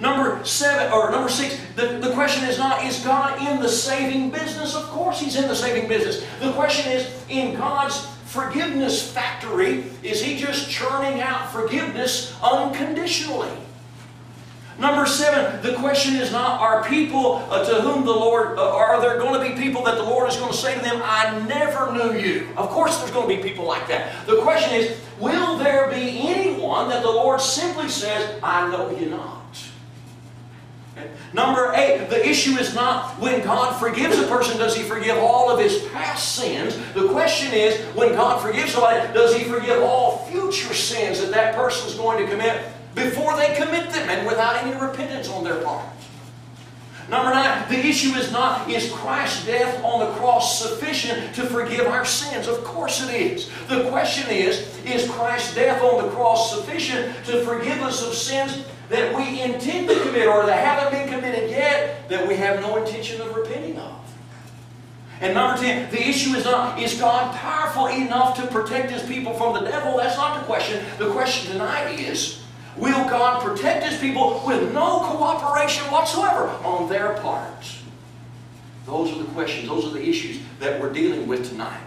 [0.00, 4.30] Number seven or number six, the, the question is not, is God in the saving
[4.30, 4.74] business?
[4.74, 6.26] Of course he's in the saving business.
[6.40, 13.50] The question is, in God's forgiveness factory, is he just churning out forgiveness unconditionally?
[14.78, 19.00] Number seven, the question is not, are people uh, to whom the Lord, uh, are
[19.00, 21.44] there going to be people that the Lord is going to say to them, I
[21.46, 22.48] never knew you?
[22.56, 24.26] Of course there's going to be people like that.
[24.26, 29.10] The question is, will there be anyone that the Lord simply says, I know you
[29.10, 29.42] not?
[31.32, 35.50] Number eight, the issue is not when God forgives a person, does He forgive all
[35.50, 36.76] of his past sins?
[36.94, 41.56] The question is, when God forgives somebody, does He forgive all future sins that that
[41.56, 42.60] person is going to commit
[42.94, 45.86] before they commit them and without any repentance on their part.
[47.08, 51.86] Number nine, the issue is not, is Christ's death on the cross sufficient to forgive
[51.86, 52.48] our sins?
[52.48, 53.50] Of course it is.
[53.68, 58.64] The question is, is Christ's death on the cross sufficient to forgive us of sins
[58.88, 62.76] that we intend to commit or that haven't been committed yet that we have no
[62.82, 64.00] intention of repenting of?
[65.20, 69.34] And number 10, the issue is not, is God powerful enough to protect His people
[69.34, 69.98] from the devil?
[69.98, 70.84] That's not the question.
[70.98, 72.43] The question tonight is,
[72.76, 77.66] Will God protect His people with no cooperation whatsoever on their part?
[78.86, 81.80] Those are the questions, those are the issues that we're dealing with tonight.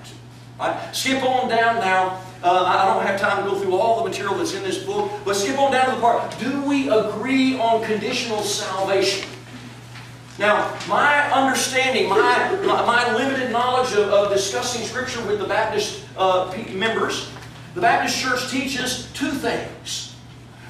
[0.60, 0.96] Right?
[0.96, 2.22] Skip on down now.
[2.42, 5.12] Uh, I don't have time to go through all the material that's in this book,
[5.26, 6.38] but skip on down to the part.
[6.40, 9.28] Do we agree on conditional salvation?
[10.40, 12.18] Now, my understanding, my,
[12.64, 17.32] my limited knowledge of, of discussing Scripture with the Baptist uh, members,
[17.74, 20.07] the Baptist Church teaches two things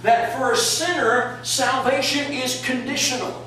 [0.04, 3.44] that for a sinner, salvation is conditional.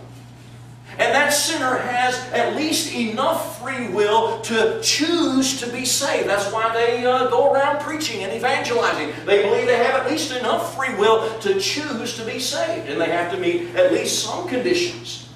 [0.99, 6.29] And that sinner has at least enough free will to choose to be saved.
[6.29, 9.13] That's why they uh, go around preaching and evangelizing.
[9.25, 12.91] They believe they have at least enough free will to choose to be saved.
[12.91, 15.33] And they have to meet at least some conditions.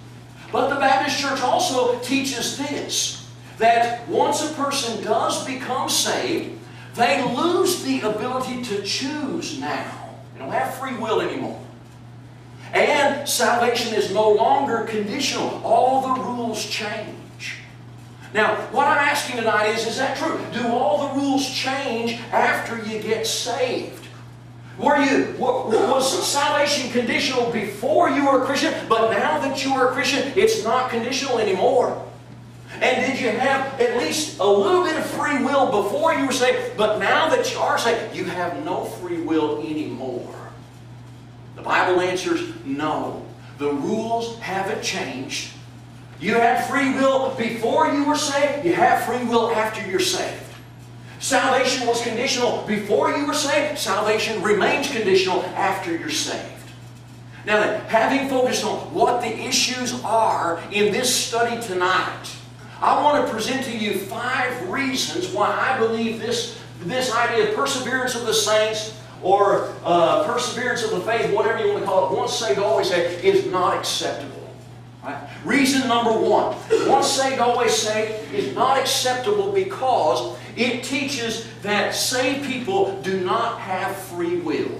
[0.52, 3.26] But the Baptist Church also teaches this
[3.58, 6.58] that once a person does become saved,
[6.94, 10.03] they lose the ability to choose now.
[10.44, 11.58] Don't have free will anymore.
[12.74, 15.62] And salvation is no longer conditional.
[15.64, 17.56] All the rules change.
[18.34, 20.38] Now, what I'm asking tonight is, is that true?
[20.52, 24.06] Do all the rules change after you get saved?
[24.76, 29.88] Were you, was salvation conditional before you were a Christian, but now that you are
[29.88, 32.04] a Christian, it's not conditional anymore?
[32.84, 36.32] And did you have at least a little bit of free will before you were
[36.32, 36.76] saved?
[36.76, 40.52] But now that you are saved, you have no free will anymore.
[41.56, 43.24] The Bible answers no.
[43.56, 45.54] The rules haven't changed.
[46.20, 48.66] You had free will before you were saved.
[48.66, 50.42] You have free will after you're saved.
[51.20, 53.78] Salvation was conditional before you were saved.
[53.78, 56.52] Salvation remains conditional after you're saved.
[57.46, 62.26] Now then, having focused on what the issues are in this study tonight,
[62.84, 67.54] I want to present to you five reasons why I believe this, this idea of
[67.54, 72.12] perseverance of the saints or uh, perseverance of the faith, whatever you want to call
[72.12, 74.50] it, once saved, always saved, is not acceptable.
[75.02, 75.16] Right?
[75.46, 82.46] Reason number one, once saved, always saved, is not acceptable because it teaches that saved
[82.46, 84.78] people do not have free will.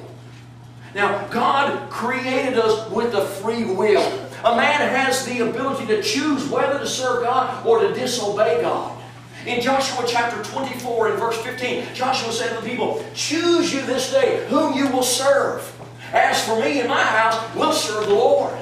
[0.94, 4.23] Now, God created us with a free will.
[4.44, 9.00] A man has the ability to choose whether to serve God or to disobey God.
[9.46, 14.12] In Joshua chapter 24 and verse 15, Joshua said to the people, Choose you this
[14.12, 15.70] day whom you will serve.
[16.12, 18.54] As for me and my house, we'll serve the Lord.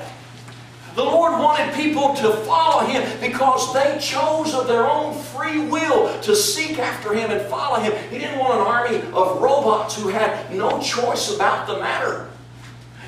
[0.94, 6.20] The Lord wanted people to follow Him because they chose of their own free will
[6.20, 7.92] to seek after Him and follow Him.
[8.08, 12.28] He didn't want an army of robots who had no choice about the matter.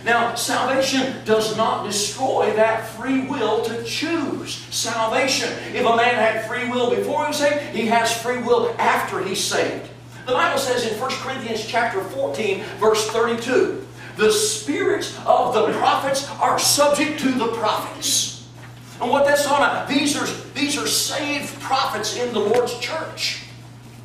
[0.04, 5.50] Now, salvation does not destroy that free will to choose salvation.
[5.74, 9.24] If a man had free will before he was saved, he has free will after
[9.24, 9.88] he's saved.
[10.26, 13.86] The Bible says in 1 Corinthians chapter 14, verse 32,
[14.16, 18.46] the spirits of the prophets are subject to the prophets.
[19.00, 23.43] And what that's on, these are, these are saved prophets in the Lord's church.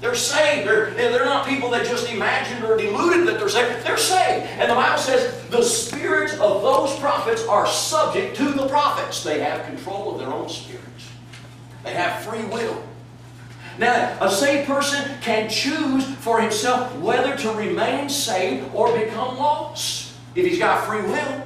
[0.01, 0.67] They're saved.
[0.67, 3.85] They're, they're not people that just imagined or deluded that they're saved.
[3.85, 4.47] They're saved.
[4.57, 9.23] And the Bible says the spirits of those prophets are subject to the prophets.
[9.23, 11.09] They have control of their own spirits.
[11.83, 12.81] They have free will.
[13.77, 20.13] Now, a saved person can choose for himself whether to remain saved or become lost
[20.35, 21.43] if he's got free will.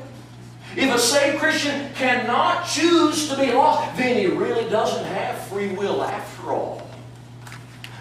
[0.75, 5.69] If a saved Christian cannot choose to be lost, then he really doesn't have free
[5.69, 6.82] will after all.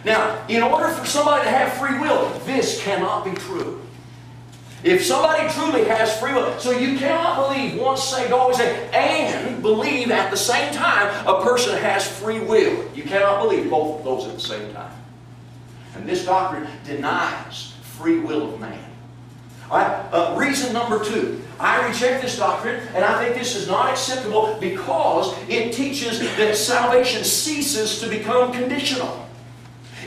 [0.05, 3.81] Now, in order for somebody to have free will, this cannot be true.
[4.83, 9.63] If somebody truly has free will, so you cannot believe once saved, always saved, and
[9.63, 12.85] believe at the same time a person has free will.
[12.93, 14.93] You cannot believe both of those at the same time.
[15.95, 18.85] And this doctrine denies free will of man.
[19.71, 21.41] All right, uh, reason number two.
[21.61, 26.57] I reject this doctrine, and I think this is not acceptable because it teaches that
[26.57, 29.22] salvation ceases to become conditional.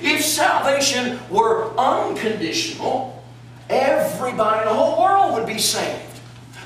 [0.02, 3.24] If salvation were unconditional,
[3.70, 6.02] everybody in the whole world would be saved.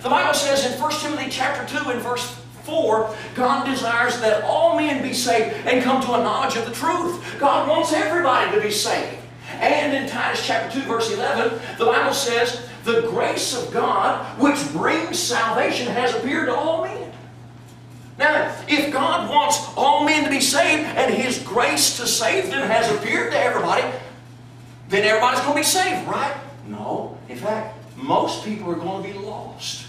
[0.03, 4.77] The Bible says in 1 Timothy chapter 2 and verse 4, God desires that all
[4.77, 7.37] men be saved and come to a knowledge of the truth.
[7.39, 9.17] God wants everybody to be saved.
[9.59, 14.71] And in Titus chapter 2 verse 11, the Bible says, The grace of God, which
[14.71, 16.98] brings salvation, has appeared to all men.
[18.19, 22.69] Now, if God wants all men to be saved and His grace to save them
[22.69, 23.81] has appeared to everybody,
[24.89, 26.35] then everybody's going to be saved, right?
[26.67, 27.17] No.
[27.29, 29.85] In fact, most people are going to be lost.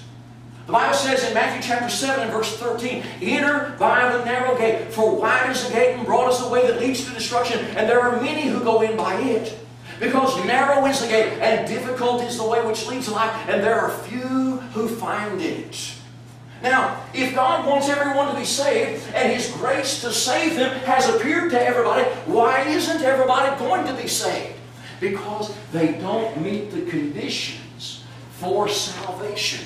[0.67, 4.93] The Bible says in Matthew chapter 7 and verse 13, Enter by the narrow gate,
[4.93, 7.89] for wide is the gate and broad is the way that leads to destruction, and
[7.89, 9.59] there are many who go in by it.
[9.99, 13.61] Because narrow is the gate, and difficult is the way which leads to life, and
[13.61, 15.95] there are few who find it.
[16.63, 21.09] Now, if God wants everyone to be saved, and His grace to save them has
[21.09, 24.57] appeared to everybody, why isn't everybody going to be saved?
[25.01, 29.65] Because they don't meet the conditions for salvation.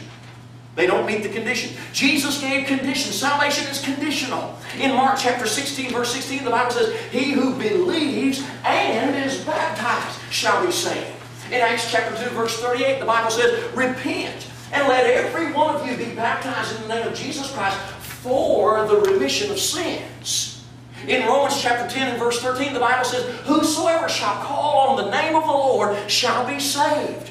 [0.76, 1.76] They don't meet the conditions.
[1.92, 3.14] Jesus gave conditions.
[3.14, 4.57] Salvation is conditional.
[4.78, 10.20] In Mark chapter 16, verse 16, the Bible says, He who believes and is baptized
[10.32, 11.11] shall be saved.
[11.49, 15.86] In Acts chapter 2, verse 38, the Bible says, Repent and let every one of
[15.86, 20.64] you be baptized in the name of Jesus Christ for the remission of sins.
[21.06, 25.10] In Romans chapter 10 and verse 13, the Bible says, Whosoever shall call on the
[25.10, 27.30] name of the Lord shall be saved.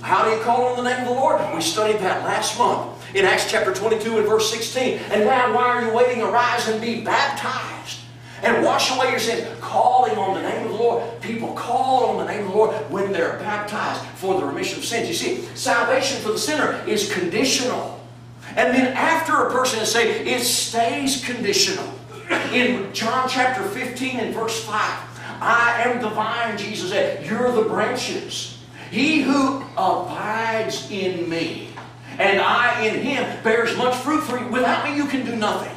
[0.00, 1.42] How do you call on the name of the Lord?
[1.54, 4.98] We studied that last month in Acts chapter 22 and verse 16.
[5.10, 6.22] And now, why are you waiting?
[6.22, 7.99] Arise and be baptized
[8.42, 11.20] and wash away your sins, calling on the name of the Lord.
[11.20, 14.84] People call on the name of the Lord when they're baptized for the remission of
[14.84, 15.08] sins.
[15.08, 18.00] You see, salvation for the sinner is conditional.
[18.56, 21.88] And then after a person is saved, it stays conditional.
[22.52, 24.74] In John chapter 15 and verse 5,
[25.40, 27.24] I am the vine, Jesus said.
[27.26, 28.58] You're the branches.
[28.90, 31.70] He who abides in me
[32.18, 34.46] and I in him bears much fruit for you.
[34.48, 35.74] Without me you can do nothing.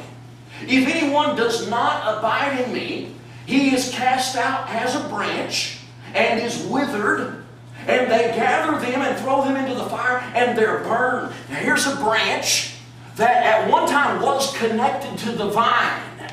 [0.62, 3.14] If anyone does not abide in me,
[3.46, 5.78] he is cast out as a branch
[6.14, 7.44] and is withered,
[7.86, 11.34] and they gather them and throw them into the fire, and they're burned.
[11.50, 12.74] Now here's a branch
[13.16, 16.32] that at one time was connected to the vine,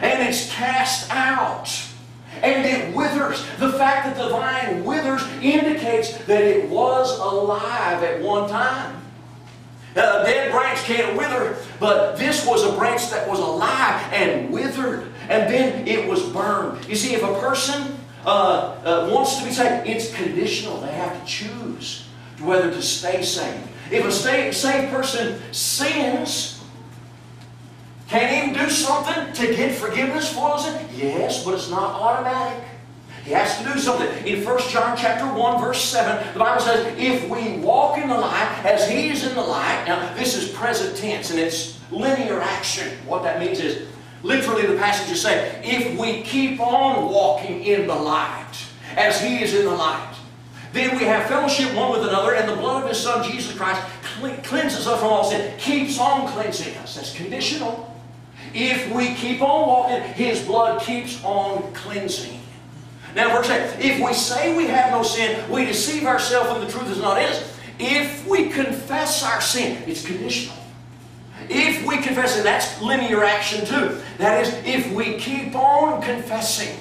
[0.00, 1.68] and it's cast out
[2.42, 3.46] and it withers.
[3.58, 9.01] The fact that the vine withers indicates that it was alive at one time.
[9.92, 15.12] A dead branch can't wither, but this was a branch that was alive and withered,
[15.28, 16.86] and then it was burned.
[16.88, 20.80] You see, if a person uh, uh, wants to be saved, it's conditional.
[20.80, 22.08] They have to choose
[22.40, 23.68] whether to stay saved.
[23.90, 26.64] If a saved person sins,
[28.08, 30.86] can he do something to get forgiveness for sin?
[30.94, 32.62] Yes, but it's not automatic.
[33.24, 34.26] He has to do something.
[34.26, 38.18] In 1 John chapter 1, verse 7, the Bible says, if we walk in the
[38.18, 42.40] light as he is in the light, now this is present tense and it's linear
[42.40, 42.88] action.
[43.06, 43.88] What that means is,
[44.22, 48.52] literally the passage is saying, if we keep on walking in the light
[48.96, 50.14] as he is in the light,
[50.72, 53.80] then we have fellowship one with another, and the blood of his Son, Jesus Christ,
[54.42, 56.96] cleanses us from all sin, keeps on cleansing us.
[56.96, 57.94] That's conditional.
[58.54, 62.41] If we keep on walking, His blood keeps on cleansing.
[63.14, 66.72] Now, verse 8, if we say we have no sin, we deceive ourselves and the
[66.72, 67.58] truth is not in us.
[67.78, 70.56] If we confess our sin, it's conditional.
[71.48, 74.00] If we confess it, that's linear action too.
[74.18, 76.78] That is, if we keep on confessing,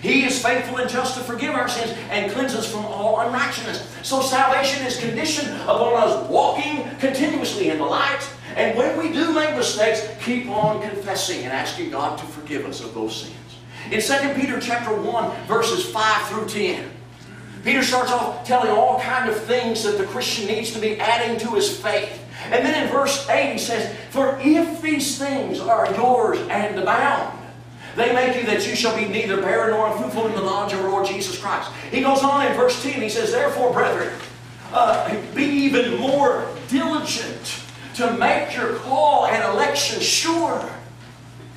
[0.00, 3.94] He is faithful and just to forgive our sins and cleanse us from all unrighteousness.
[4.02, 9.32] So salvation is conditioned upon us walking continuously in the light and when we do
[9.32, 13.36] make mistakes, keep on confessing and asking God to forgive us of those sins.
[13.92, 16.90] In 2 Peter chapter 1, verses 5 through 10,
[17.62, 21.38] Peter starts off telling all kind of things that the Christian needs to be adding
[21.40, 22.18] to his faith.
[22.46, 27.38] And then in verse 8 he says, For if these things are yours and abound,
[27.94, 30.80] they make you that you shall be neither barren nor unfruitful in the knowledge of
[30.80, 31.70] our Lord Jesus Christ.
[31.90, 34.10] He goes on in verse 10, he says, Therefore, brethren,
[34.72, 37.62] uh, be even more diligent
[37.96, 40.66] to make your call and election sure.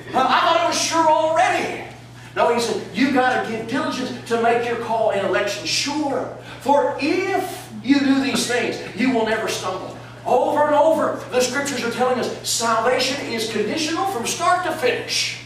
[0.10, 1.95] I thought it was sure already.
[2.36, 6.38] No, he said, you got to give diligence to make your call and election sure.
[6.60, 9.98] For if you do these things, you will never stumble.
[10.26, 15.42] Over and over, the scriptures are telling us salvation is conditional from start to finish.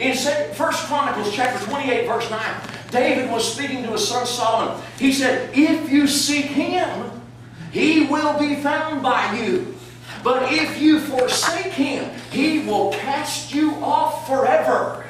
[0.00, 2.40] In 1 Chronicles chapter 28, verse 9,
[2.90, 4.82] David was speaking to his son Solomon.
[4.98, 7.10] He said, If you seek him,
[7.72, 9.74] he will be found by you.
[10.22, 15.05] But if you forsake him, he will cast you off forever.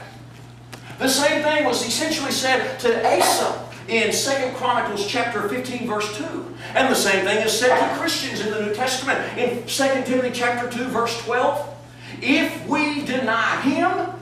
[0.98, 6.56] The same thing was essentially said to Asa in 2 Chronicles chapter 15 verse 2.
[6.74, 10.30] And the same thing is said to Christians in the New Testament in 2 Timothy
[10.32, 11.74] chapter 2 verse 12.
[12.22, 14.14] If we deny him,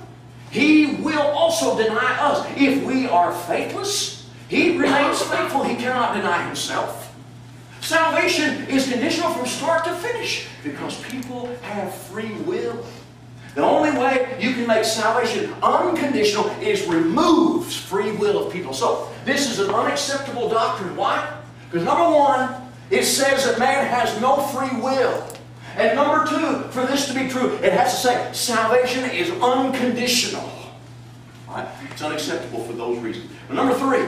[0.51, 2.47] he will also deny us.
[2.57, 5.65] If we are faithless, he remains faithful.
[5.65, 7.15] He cannot deny himself.
[7.81, 12.85] Salvation is conditional from start to finish because people have free will.
[13.55, 18.73] The only way you can make salvation unconditional is remove free will of people.
[18.73, 20.97] So, this is an unacceptable doctrine.
[20.97, 21.41] Why?
[21.71, 22.55] Because number one,
[22.91, 25.27] it says that man has no free will.
[25.77, 30.49] And number two, for this to be true, it has to say salvation is unconditional.
[31.49, 31.69] Right?
[31.91, 33.31] It's unacceptable for those reasons.
[33.49, 34.07] But number three,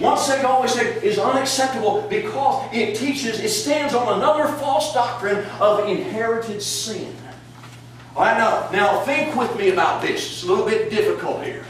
[0.00, 5.44] once saved, always saved is unacceptable because it teaches, it stands on another false doctrine
[5.60, 7.14] of inherited sin.
[8.18, 10.26] All right, now, now think with me about this.
[10.26, 11.64] It's a little bit difficult here.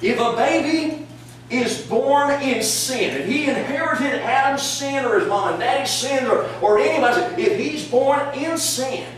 [0.00, 1.06] If a baby
[1.50, 6.26] is born in sin, and he inherited Adam's sin or his mom and daddy's sin
[6.26, 9.12] or, or anybody's, if he's born in sin,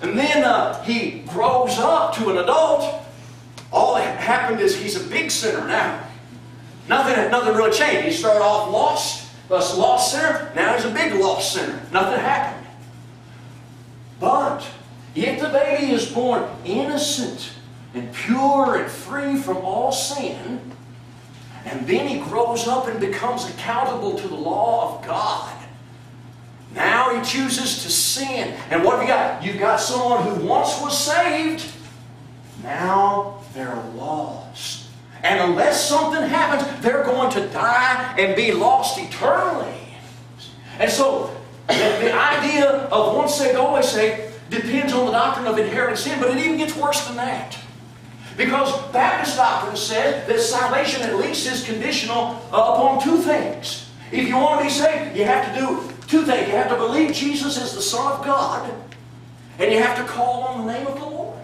[0.00, 3.02] and then uh, he grows up to an adult,
[3.72, 6.00] all that happened is he's a big sinner now.
[6.88, 8.06] Nothing, nothing really changed.
[8.06, 10.52] He started off lost, a lost sinner.
[10.54, 11.82] Now he's a big lost sinner.
[11.90, 12.68] Nothing happened.
[14.20, 14.64] But
[15.14, 17.52] if the baby is born innocent
[17.94, 20.60] and pure and free from all sin,
[21.64, 25.56] and then he grows up and becomes accountable to the law of God,
[26.74, 28.54] now he chooses to sin.
[28.70, 29.42] And what have you got?
[29.42, 31.66] You've got someone who once was saved,
[32.62, 34.86] now they're lost.
[35.22, 39.74] And unless something happens, they're going to die and be lost eternally.
[40.78, 41.36] And so,
[41.66, 46.20] the, the idea of once saved, always saved depends on the doctrine of inherited sin,
[46.20, 47.56] but it even gets worse than that.
[48.36, 53.88] Because Baptist doctrine says that salvation at least is conditional upon two things.
[54.12, 56.48] If you want to be saved, you have to do two things.
[56.48, 58.72] You have to believe Jesus is the Son of God,
[59.58, 61.38] and you have to call on the name of the Lord.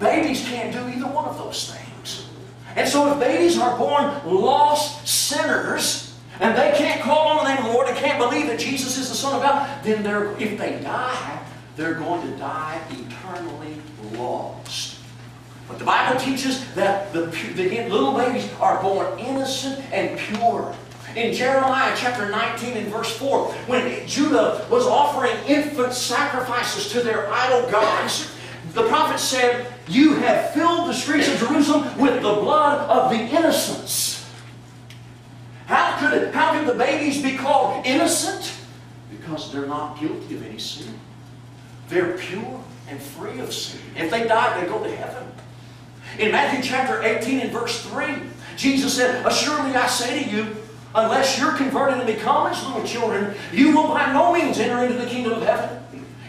[0.00, 2.28] Babies can't do either one of those things.
[2.76, 7.58] And so if babies are born lost sinners, and they can't call on the name
[7.58, 10.06] of the Lord, they can't believe that Jesus is the Son of God, then
[10.40, 11.37] if they die,
[11.78, 13.76] they're going to die eternally
[14.14, 14.98] lost.
[15.68, 20.74] But the Bible teaches that the, the little babies are born innocent and pure.
[21.14, 27.32] In Jeremiah chapter 19 and verse 4, when Judah was offering infant sacrifices to their
[27.32, 28.34] idol gods,
[28.72, 33.18] the prophet said, You have filled the streets of Jerusalem with the blood of the
[33.18, 34.28] innocents.
[35.66, 38.52] How could, it, how could the babies be called innocent?
[39.10, 40.98] Because they're not guilty of any sin.
[41.88, 43.80] They're pure and free of sin.
[43.96, 45.24] If they die, they go to heaven.
[46.18, 48.14] In Matthew chapter 18 and verse 3,
[48.56, 50.56] Jesus said, Assuredly I say to you,
[50.94, 54.98] unless you're converted and become as little children, you will by no means enter into
[54.98, 55.76] the kingdom of heaven.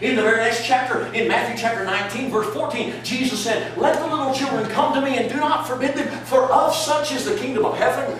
[0.00, 4.06] In the very next chapter, in Matthew chapter 19, verse 14, Jesus said, Let the
[4.06, 7.36] little children come to me and do not forbid them, for of such is the
[7.36, 8.18] kingdom of heaven.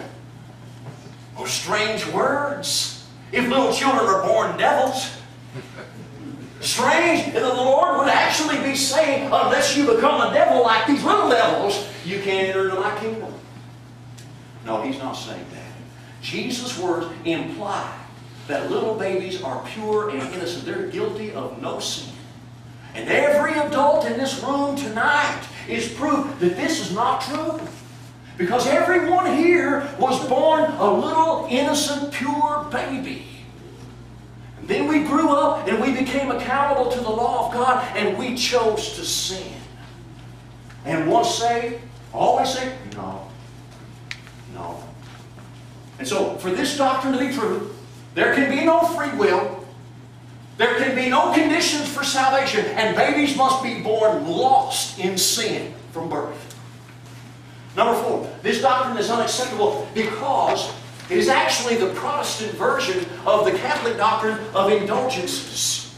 [1.39, 3.09] Oh, strange words.
[3.33, 5.17] If little children are born devils,
[6.61, 11.03] strange that the Lord would actually be saying, unless you become a devil like these
[11.03, 13.33] little devils, you can't enter into my kingdom.
[14.65, 16.23] No, he's not saying that.
[16.23, 17.97] Jesus' words imply
[18.47, 20.65] that little babies are pure and innocent.
[20.65, 22.13] They're guilty of no sin.
[22.95, 27.61] And every adult in this room tonight is proof that this is not true.
[28.37, 33.27] Because everyone here was born a little innocent, pure baby.
[34.63, 38.37] Then we grew up and we became accountable to the law of God and we
[38.37, 39.55] chose to sin.
[40.85, 41.83] And once saved,
[42.13, 42.75] always saved?
[42.95, 43.29] No.
[44.55, 44.83] No.
[45.99, 47.75] And so, for this doctrine to be true,
[48.15, 49.65] there can be no free will.
[50.57, 52.65] There can be no conditions for salvation.
[52.67, 56.51] And babies must be born lost in sin from birth.
[57.77, 60.73] Number four, this doctrine is unacceptable because
[61.11, 65.93] it is actually the Protestant version of the Catholic doctrine of indulgences.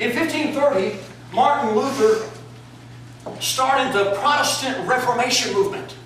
[0.00, 0.98] In 1530,
[1.32, 2.30] Martin Luther
[3.40, 5.96] started the Protestant Reformation movement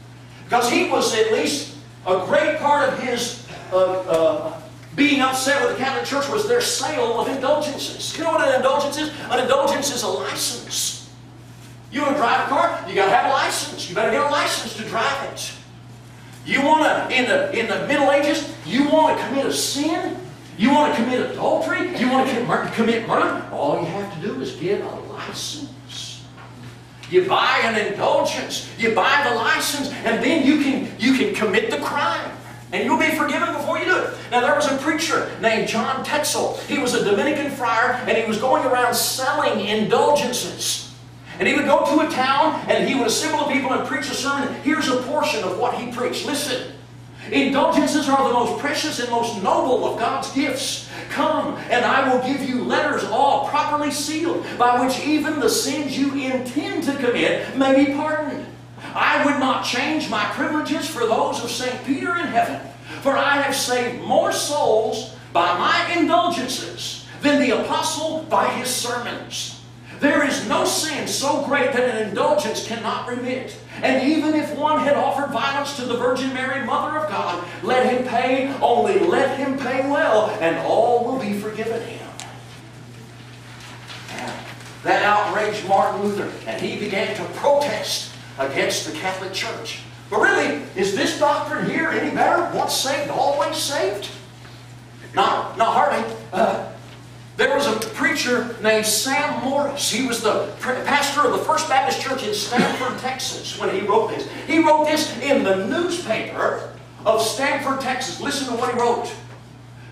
[0.44, 4.60] because he was at least a great part of his uh, uh,
[4.96, 8.16] being upset with the Catholic Church was their sale of indulgences.
[8.16, 9.10] You know what an indulgence is?
[9.30, 11.10] An indulgence is a license.
[11.92, 12.84] You want to drive a car?
[12.88, 13.88] You got to have a license.
[13.88, 15.52] You better get a license to drive it.
[16.48, 20.16] You want to, in the, in the Middle Ages, you want to commit a sin?
[20.56, 21.94] You want to commit adultery?
[22.00, 23.46] You want to commit murder?
[23.52, 26.24] All you have to do is get a license.
[27.10, 31.70] You buy an indulgence, you buy the license, and then you can, you can commit
[31.70, 32.30] the crime.
[32.72, 34.14] And you'll be forgiven before you do it.
[34.30, 36.56] Now, there was a preacher named John Tetzel.
[36.66, 40.87] He was a Dominican friar, and he was going around selling indulgences.
[41.38, 44.14] And he would go to a town, and he would assemble people and preach a
[44.14, 44.52] sermon.
[44.62, 46.26] Here's a portion of what he preached.
[46.26, 46.72] Listen.
[47.30, 50.88] Indulgences are the most precious and most noble of God's gifts.
[51.10, 55.98] Come, and I will give you letters all properly sealed, by which even the sins
[55.98, 58.46] you intend to commit may be pardoned.
[58.94, 61.84] I would not change my privileges for those of St.
[61.84, 62.60] Peter in heaven,
[63.02, 69.57] for I have saved more souls by my indulgences than the apostle by his sermons.
[70.00, 73.56] There is no sin so great that an indulgence cannot remit.
[73.82, 77.92] And even if one had offered violence to the Virgin Mary, Mother of God, let
[77.92, 82.08] him pay, only let him pay well, and all will be forgiven him.
[84.10, 84.34] Now,
[84.84, 89.80] that outraged Martin Luther, and he began to protest against the Catholic Church.
[90.10, 92.56] But really, is this doctrine here any better?
[92.56, 94.08] Once saved, always saved?
[95.14, 96.14] Not, not hardly.
[96.32, 96.72] Uh,
[97.38, 99.92] there was a preacher named Sam Morris.
[99.92, 104.08] He was the pastor of the First Baptist Church in Stamford, Texas, when he wrote
[104.08, 104.28] this.
[104.48, 106.74] He wrote this in the newspaper
[107.06, 108.20] of Stamford, Texas.
[108.20, 109.14] Listen to what he wrote.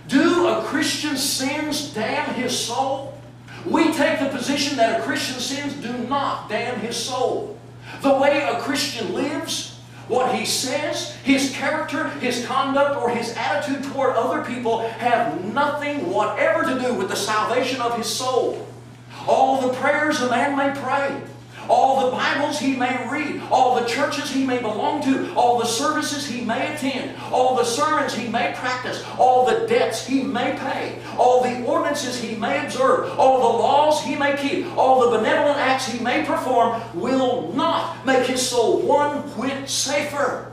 [0.09, 3.17] Do a Christian's sins damn his soul?
[3.65, 7.57] We take the position that a Christian's sins do not damn his soul.
[8.03, 9.76] The way a Christian lives
[10.09, 16.11] what he says, his character, his conduct, or his attitude toward other people have nothing
[16.11, 18.67] whatever to do with the salvation of his soul.
[19.27, 21.21] All the prayers a man may pray,
[21.69, 25.67] all the Bibles he may read, all the churches he may belong to, all the
[25.67, 30.57] services he may attend, all the sermons he may practice, all the debts he may
[30.57, 35.19] pay, all the ordinances he may observe, all the laws he may keep, all the
[35.19, 40.53] benevolent acts he may perform will not make his soul one whit safer.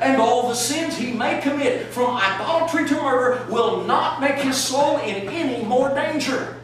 [0.00, 4.56] And all the sins he may commit, from idolatry to murder, will not make his
[4.56, 6.56] soul in any more danger.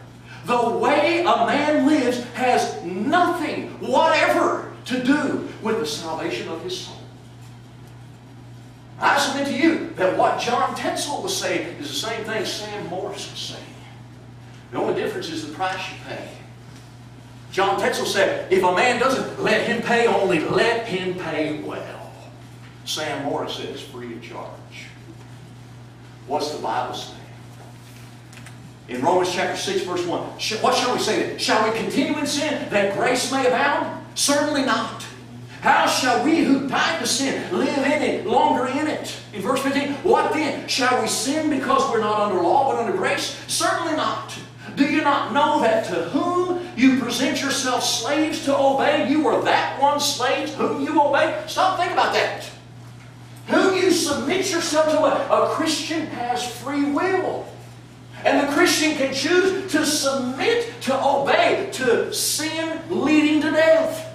[0.46, 6.78] The way a man lives has nothing whatever to do with the salvation of his
[6.78, 6.96] soul.
[8.98, 12.86] I submit to you that what John Tetzel was saying is the same thing Sam
[12.88, 13.64] Morris was saying.
[14.72, 16.28] The only difference is the price you pay.
[17.50, 22.12] John Tetzel said, if a man doesn't let him pay, only let him pay well.
[22.84, 24.86] Sam Morris says, free of charge.
[26.26, 27.16] What's the Bible say?
[28.90, 30.20] In Romans chapter 6, verse 1,
[30.60, 31.38] what shall we say?
[31.38, 34.04] Shall we continue in sin that grace may abound?
[34.16, 35.06] Certainly not.
[35.60, 39.16] How shall we who died to sin live in it, longer in it?
[39.32, 40.66] In verse 15, what then?
[40.66, 43.38] Shall we sin because we're not under law but under grace?
[43.46, 44.36] Certainly not.
[44.74, 49.40] Do you not know that to whom you present yourselves slaves to obey, you are
[49.44, 51.40] that one slave whom you obey?
[51.46, 52.50] Stop thinking about that.
[53.46, 57.46] Whom you submit yourself to, a Christian has free will.
[58.24, 64.14] And the Christian can choose to submit, to obey, to sin leading to death.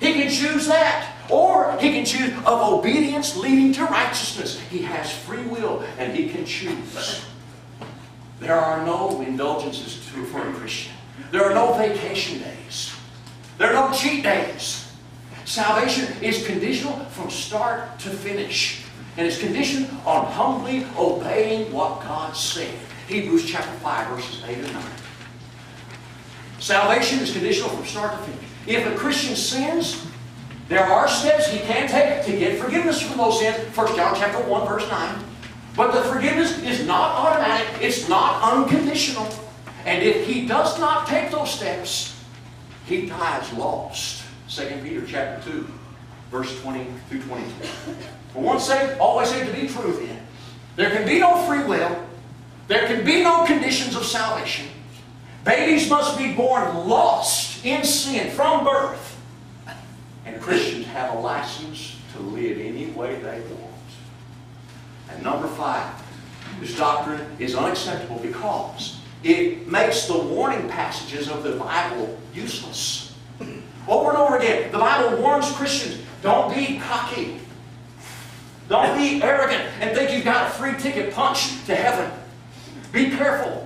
[0.00, 1.10] He can choose that.
[1.30, 4.60] Or he can choose of obedience leading to righteousness.
[4.70, 7.24] He has free will and he can choose.
[8.40, 10.92] There are no indulgences to, for a Christian.
[11.30, 12.94] There are no vacation days.
[13.56, 14.92] There are no cheat days.
[15.44, 18.84] Salvation is conditional from start to finish.
[19.16, 22.74] And it's conditioned on humbly obeying what God said.
[23.08, 24.84] Hebrews chapter 5, verses 8 and 9.
[26.58, 28.48] Salvation is conditional from start to finish.
[28.66, 30.06] If a Christian sins,
[30.68, 33.76] there are steps he can take to get forgiveness from those sins.
[33.76, 35.24] 1 John chapter 1, verse 9.
[35.76, 37.66] But the forgiveness is not automatic.
[37.82, 39.28] It's not unconditional.
[39.84, 42.18] And if he does not take those steps,
[42.86, 44.22] he dies lost.
[44.48, 45.66] 2 Peter chapter 2,
[46.30, 47.50] verse 20 through 22.
[48.32, 50.26] For once saved, always saved to be true then.
[50.76, 52.04] There can be no free will
[52.68, 54.68] there can be no conditions of salvation.
[55.44, 59.20] Babies must be born lost in sin from birth.
[60.24, 63.74] And Christians have a license to live any way they want.
[65.10, 65.92] And number five,
[66.60, 73.14] this doctrine is unacceptable because it makes the warning passages of the Bible useless.
[73.86, 77.38] Over and over again, the Bible warns Christians, don't be cocky.
[78.68, 82.10] Don't be arrogant and think you've got a free ticket punch to heaven.
[82.94, 83.60] Be careful.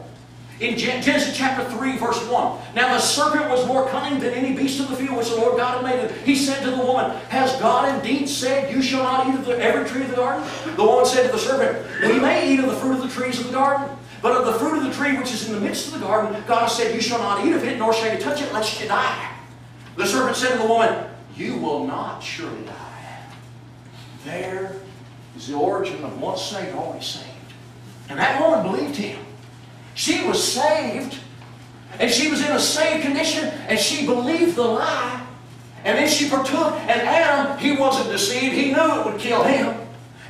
[0.59, 2.61] In Genesis chapter 3, verse 1.
[2.75, 5.57] Now the serpent was more cunning than any beast of the field which the Lord
[5.57, 6.11] God had made.
[6.23, 9.63] He said to the woman, Has God indeed said, You shall not eat of the,
[9.63, 10.49] every tree of the garden?
[10.75, 13.39] The woman said to the serpent, We may eat of the fruit of the trees
[13.39, 13.95] of the garden.
[14.21, 16.43] But of the fruit of the tree which is in the midst of the garden,
[16.49, 18.81] God has said, You shall not eat of it, nor shall you touch it, lest
[18.81, 19.33] you die.
[19.95, 21.07] The serpent said to the woman,
[21.37, 23.23] You will not surely die.
[24.25, 24.75] There
[25.37, 27.28] is the origin of once saved, always saved.
[28.09, 29.19] And that woman believed him.
[29.95, 31.19] She was saved.
[31.99, 33.47] And she was in a saved condition.
[33.69, 35.27] And she believed the lie.
[35.85, 36.75] And then she partook.
[36.75, 38.55] And Adam, he wasn't deceived.
[38.55, 39.77] He knew it would kill him.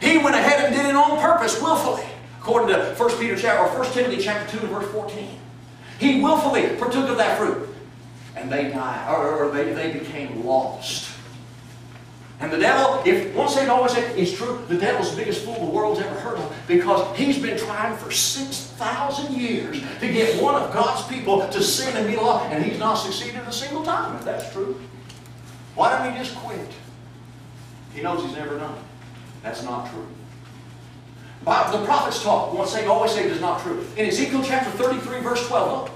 [0.01, 2.09] He went ahead and did it on purpose, willfully,
[2.41, 5.29] according to 1 Peter chapter, or 1 Timothy chapter 2 and verse 14.
[5.99, 7.69] He willfully partook of that fruit.
[8.37, 11.11] And they died, or, or they, they became lost.
[12.41, 15.55] And the devil, if once saved, always saved it's true, the devil's the biggest fool
[15.55, 20.55] the world's ever heard of because he's been trying for 6,000 years to get one
[20.55, 24.15] of God's people to sin and be lost, and he's not succeeded a single time,
[24.17, 24.81] if that's true.
[25.75, 26.69] Why don't he just quit?
[27.93, 28.81] He knows he's never done it.
[29.43, 30.07] That's not true.
[31.45, 32.53] The prophets talk.
[32.53, 33.85] Once saved, always saved it is not true.
[33.97, 35.91] In Ezekiel chapter 33, verse 12.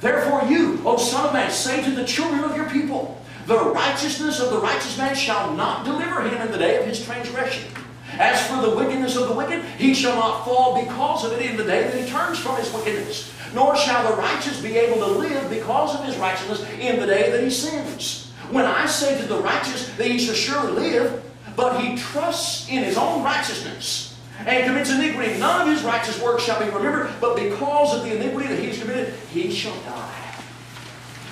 [0.00, 4.40] Therefore you, O son of man, say to the children of your people, the righteousness
[4.40, 7.70] of the righteous man shall not deliver him in the day of his transgression.
[8.18, 11.56] As for the wickedness of the wicked, he shall not fall because of it in
[11.56, 13.32] the day that he turns from his wickedness.
[13.54, 17.30] Nor shall the righteous be able to live because of his righteousness in the day
[17.30, 18.32] that he sins.
[18.50, 21.22] When I say to the righteous that he shall surely live,
[21.54, 26.42] but he trusts in his own righteousness and commits iniquity, none of his righteous works
[26.44, 30.25] shall be remembered, but because of the iniquity that he has committed, he shall die.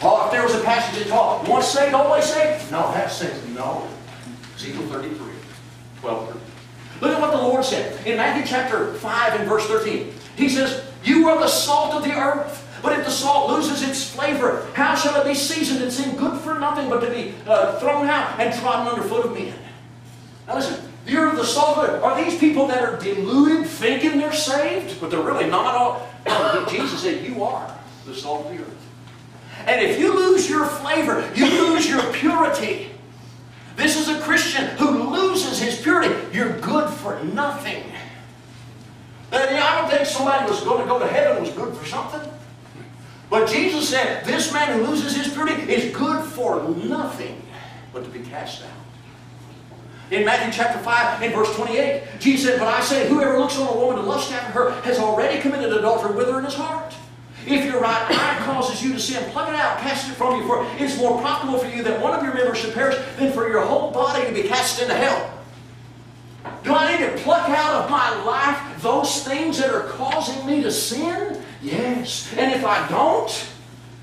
[0.02, 3.46] Oh, if there was a passage that taught once saved, always saved, no, that says
[3.48, 3.88] no.
[4.56, 5.32] Ezekiel 33,
[6.00, 6.42] 12 13.
[7.00, 10.12] Look at what the Lord said in Matthew chapter 5 and verse 13.
[10.36, 12.60] He says, You are the salt of the earth.
[12.82, 16.38] But if the salt loses its flavor, how shall it be seasoned and seem good
[16.42, 19.54] for nothing but to be uh, thrown out and trodden underfoot of men?
[20.46, 22.02] Now listen, you're the salt of the earth.
[22.02, 25.00] Are these people that are deluded thinking they're saved?
[25.00, 26.08] But they're really not all.
[26.70, 27.74] Jesus said, You are
[28.04, 28.73] the salt of the earth.
[29.66, 32.90] And if you lose your flavor, you lose your purity.
[33.76, 36.14] This is a Christian who loses his purity.
[36.32, 37.84] You're good for nothing.
[39.32, 42.20] I don't think somebody was going to go to heaven was good for something.
[43.30, 47.42] But Jesus said, this man who loses his purity is good for nothing
[47.92, 48.68] but to be cast out.
[50.10, 53.74] In Matthew chapter 5 and verse 28, Jesus said, But I say, whoever looks on
[53.74, 56.94] a woman to lust after her has already committed adultery with her in his heart.
[57.46, 60.46] If your right eye causes you to sin, pluck it out, cast it from you,
[60.46, 63.48] for it's more profitable for you that one of your members should perish than for
[63.48, 65.30] your whole body to be cast into hell.
[66.62, 70.62] Do I need to pluck out of my life those things that are causing me
[70.62, 71.42] to sin?
[71.62, 72.32] Yes.
[72.36, 73.50] And if I don't,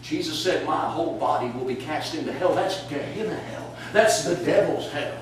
[0.04, 2.54] Jesus said, my whole body will be cast into hell.
[2.54, 3.76] That's Gehenna hell.
[3.94, 5.18] That's the devil's hell.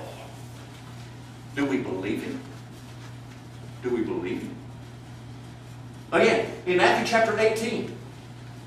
[1.55, 2.41] Do we believe him?
[3.83, 4.55] Do we believe him?
[6.11, 7.95] Again, in Matthew chapter 18,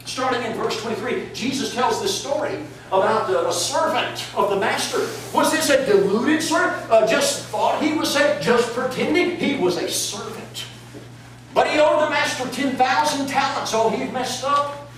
[0.04, 4.98] starting in verse 23, Jesus tells this story about a servant of the master.
[5.36, 6.90] Was this a deluded servant?
[6.90, 10.64] Uh, just thought he was saved, just pretending he was a servant.
[11.54, 14.90] But he owed the master 10,000 talents, so he messed up.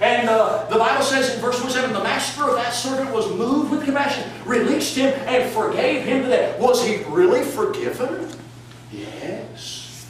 [0.00, 3.70] And uh, the Bible says in verse 27, the master of that servant was moved
[3.70, 6.58] with compassion, released him, and forgave him debt.
[6.58, 8.28] Was he really forgiven?
[8.90, 10.08] Yes.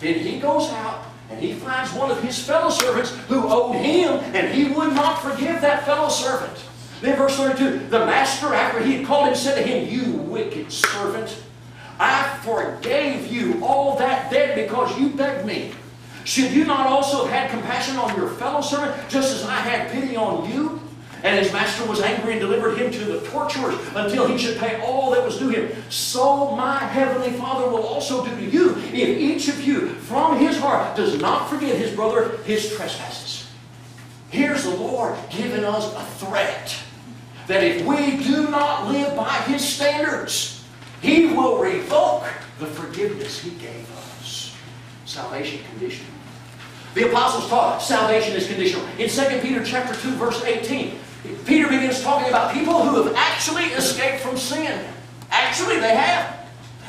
[0.00, 4.18] Then he goes out and he finds one of his fellow servants who owed him,
[4.34, 6.58] and he would not forgive that fellow servant.
[7.00, 10.72] Then verse 32, the master, after he had called him, said to him, You wicked
[10.72, 11.42] servant,
[12.00, 15.72] I forgave you all that debt because you begged me.
[16.24, 19.90] Should you not also have had compassion on your fellow servant, just as I had
[19.90, 20.80] pity on you?
[21.24, 24.80] And his master was angry and delivered him to the torturers until he should pay
[24.80, 25.82] all that was due him.
[25.90, 30.58] So my heavenly Father will also do to you if each of you from his
[30.58, 33.48] heart does not forgive his brother his trespasses.
[34.30, 36.76] Here's the Lord giving us a threat
[37.48, 40.64] that if we do not live by his standards,
[41.00, 42.26] he will revoke
[42.58, 43.90] the forgiveness he gave
[44.20, 44.54] us.
[45.06, 46.12] Salvation conditional.
[46.94, 48.86] The apostles taught salvation is conditional.
[48.98, 50.98] In 2 Peter chapter 2, verse 18,
[51.46, 54.86] Peter begins talking about people who have actually escaped from sin.
[55.30, 56.38] Actually, they have.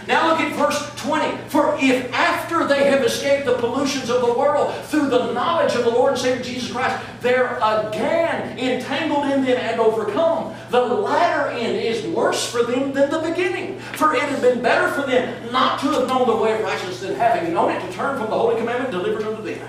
[0.07, 1.37] Now look at verse 20.
[1.49, 5.83] For if after they have escaped the pollutions of the world through the knowledge of
[5.83, 11.49] the Lord and Savior Jesus Christ, they're again entangled in them and overcome, the latter
[11.49, 13.79] end is worse for them than the beginning.
[13.79, 17.01] For it had been better for them not to have known the way of righteousness
[17.01, 19.67] than having known it to turn from the holy commandment delivered unto them.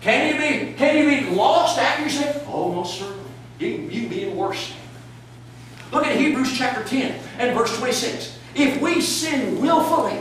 [0.00, 3.19] Can you be, can you be lost after you say, oh, most certainly.
[3.60, 4.72] You, you be in worse.
[5.92, 8.38] Look at Hebrews chapter 10 and verse 26.
[8.54, 10.18] If we sin willfully,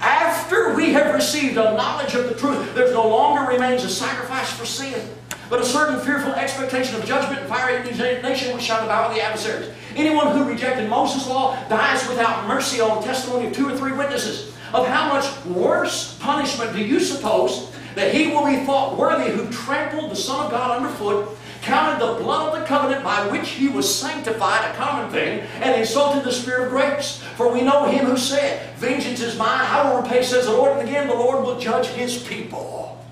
[0.00, 4.52] after we have received a knowledge of the truth, there no longer remains a sacrifice
[4.52, 5.08] for sin,
[5.48, 9.70] but a certain fearful expectation of judgment and fiery indignation which shall devour the adversaries.
[9.96, 13.92] Anyone who rejected Moses' law dies without mercy on the testimony of two or three
[13.92, 14.52] witnesses.
[14.74, 19.50] Of how much worse punishment do you suppose that he will be thought worthy who
[19.50, 23.68] trampled the Son of God underfoot, counted the blood of the covenant by which he
[23.68, 27.22] was sanctified a common thing, and insulted the Spirit of grace.
[27.36, 30.78] For we know him who said, Vengeance is mine, I will repay, says the Lord,
[30.78, 33.04] and again the Lord will judge his people.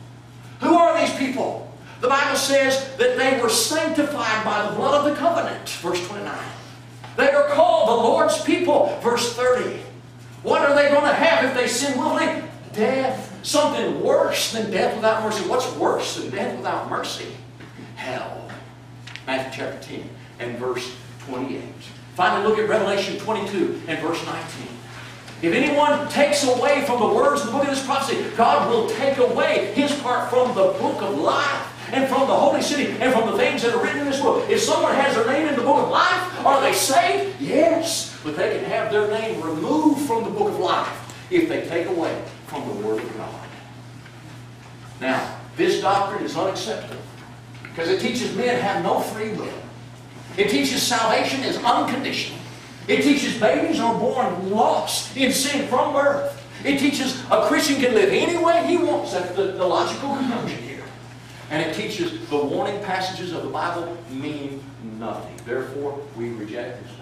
[0.61, 1.73] Who are these people?
[2.01, 6.35] The Bible says that they were sanctified by the blood of the covenant, verse 29.
[7.17, 9.81] They are called the Lord's people, verse 30.
[10.43, 12.43] What are they going to have if they sin willfully?
[12.73, 13.29] Death.
[13.43, 15.47] Something worse than death without mercy.
[15.49, 17.27] What's worse than death without mercy?
[17.97, 18.40] Hell.
[19.31, 20.11] Matthew chapter 10
[20.41, 20.93] and verse
[21.29, 21.63] 28.
[22.17, 24.43] Finally, look at Revelation 22 and verse 19.
[25.43, 28.91] If anyone takes away from the words of the book of this prophecy, God will
[28.91, 33.13] take away his part from the book of life and from the holy city and
[33.13, 34.51] from the things that are written in this book.
[34.51, 37.41] If someone has their name in the book of life, are they saved?
[37.41, 38.19] Yes.
[38.25, 41.87] But they can have their name removed from the book of life if they take
[41.87, 43.47] away from the word of God.
[45.01, 47.01] Now, this doctrine is unacceptable
[47.81, 49.53] because it teaches men have no free will.
[50.37, 52.39] It teaches salvation is unconditional.
[52.87, 56.37] It teaches babies are born lost in sin from birth.
[56.63, 59.13] It teaches a Christian can live any way he wants.
[59.13, 60.85] That's the, the logical conclusion here.
[61.51, 64.63] And it teaches the warning passages of the Bible mean
[64.99, 65.35] nothing.
[65.47, 67.00] Therefore, we reject this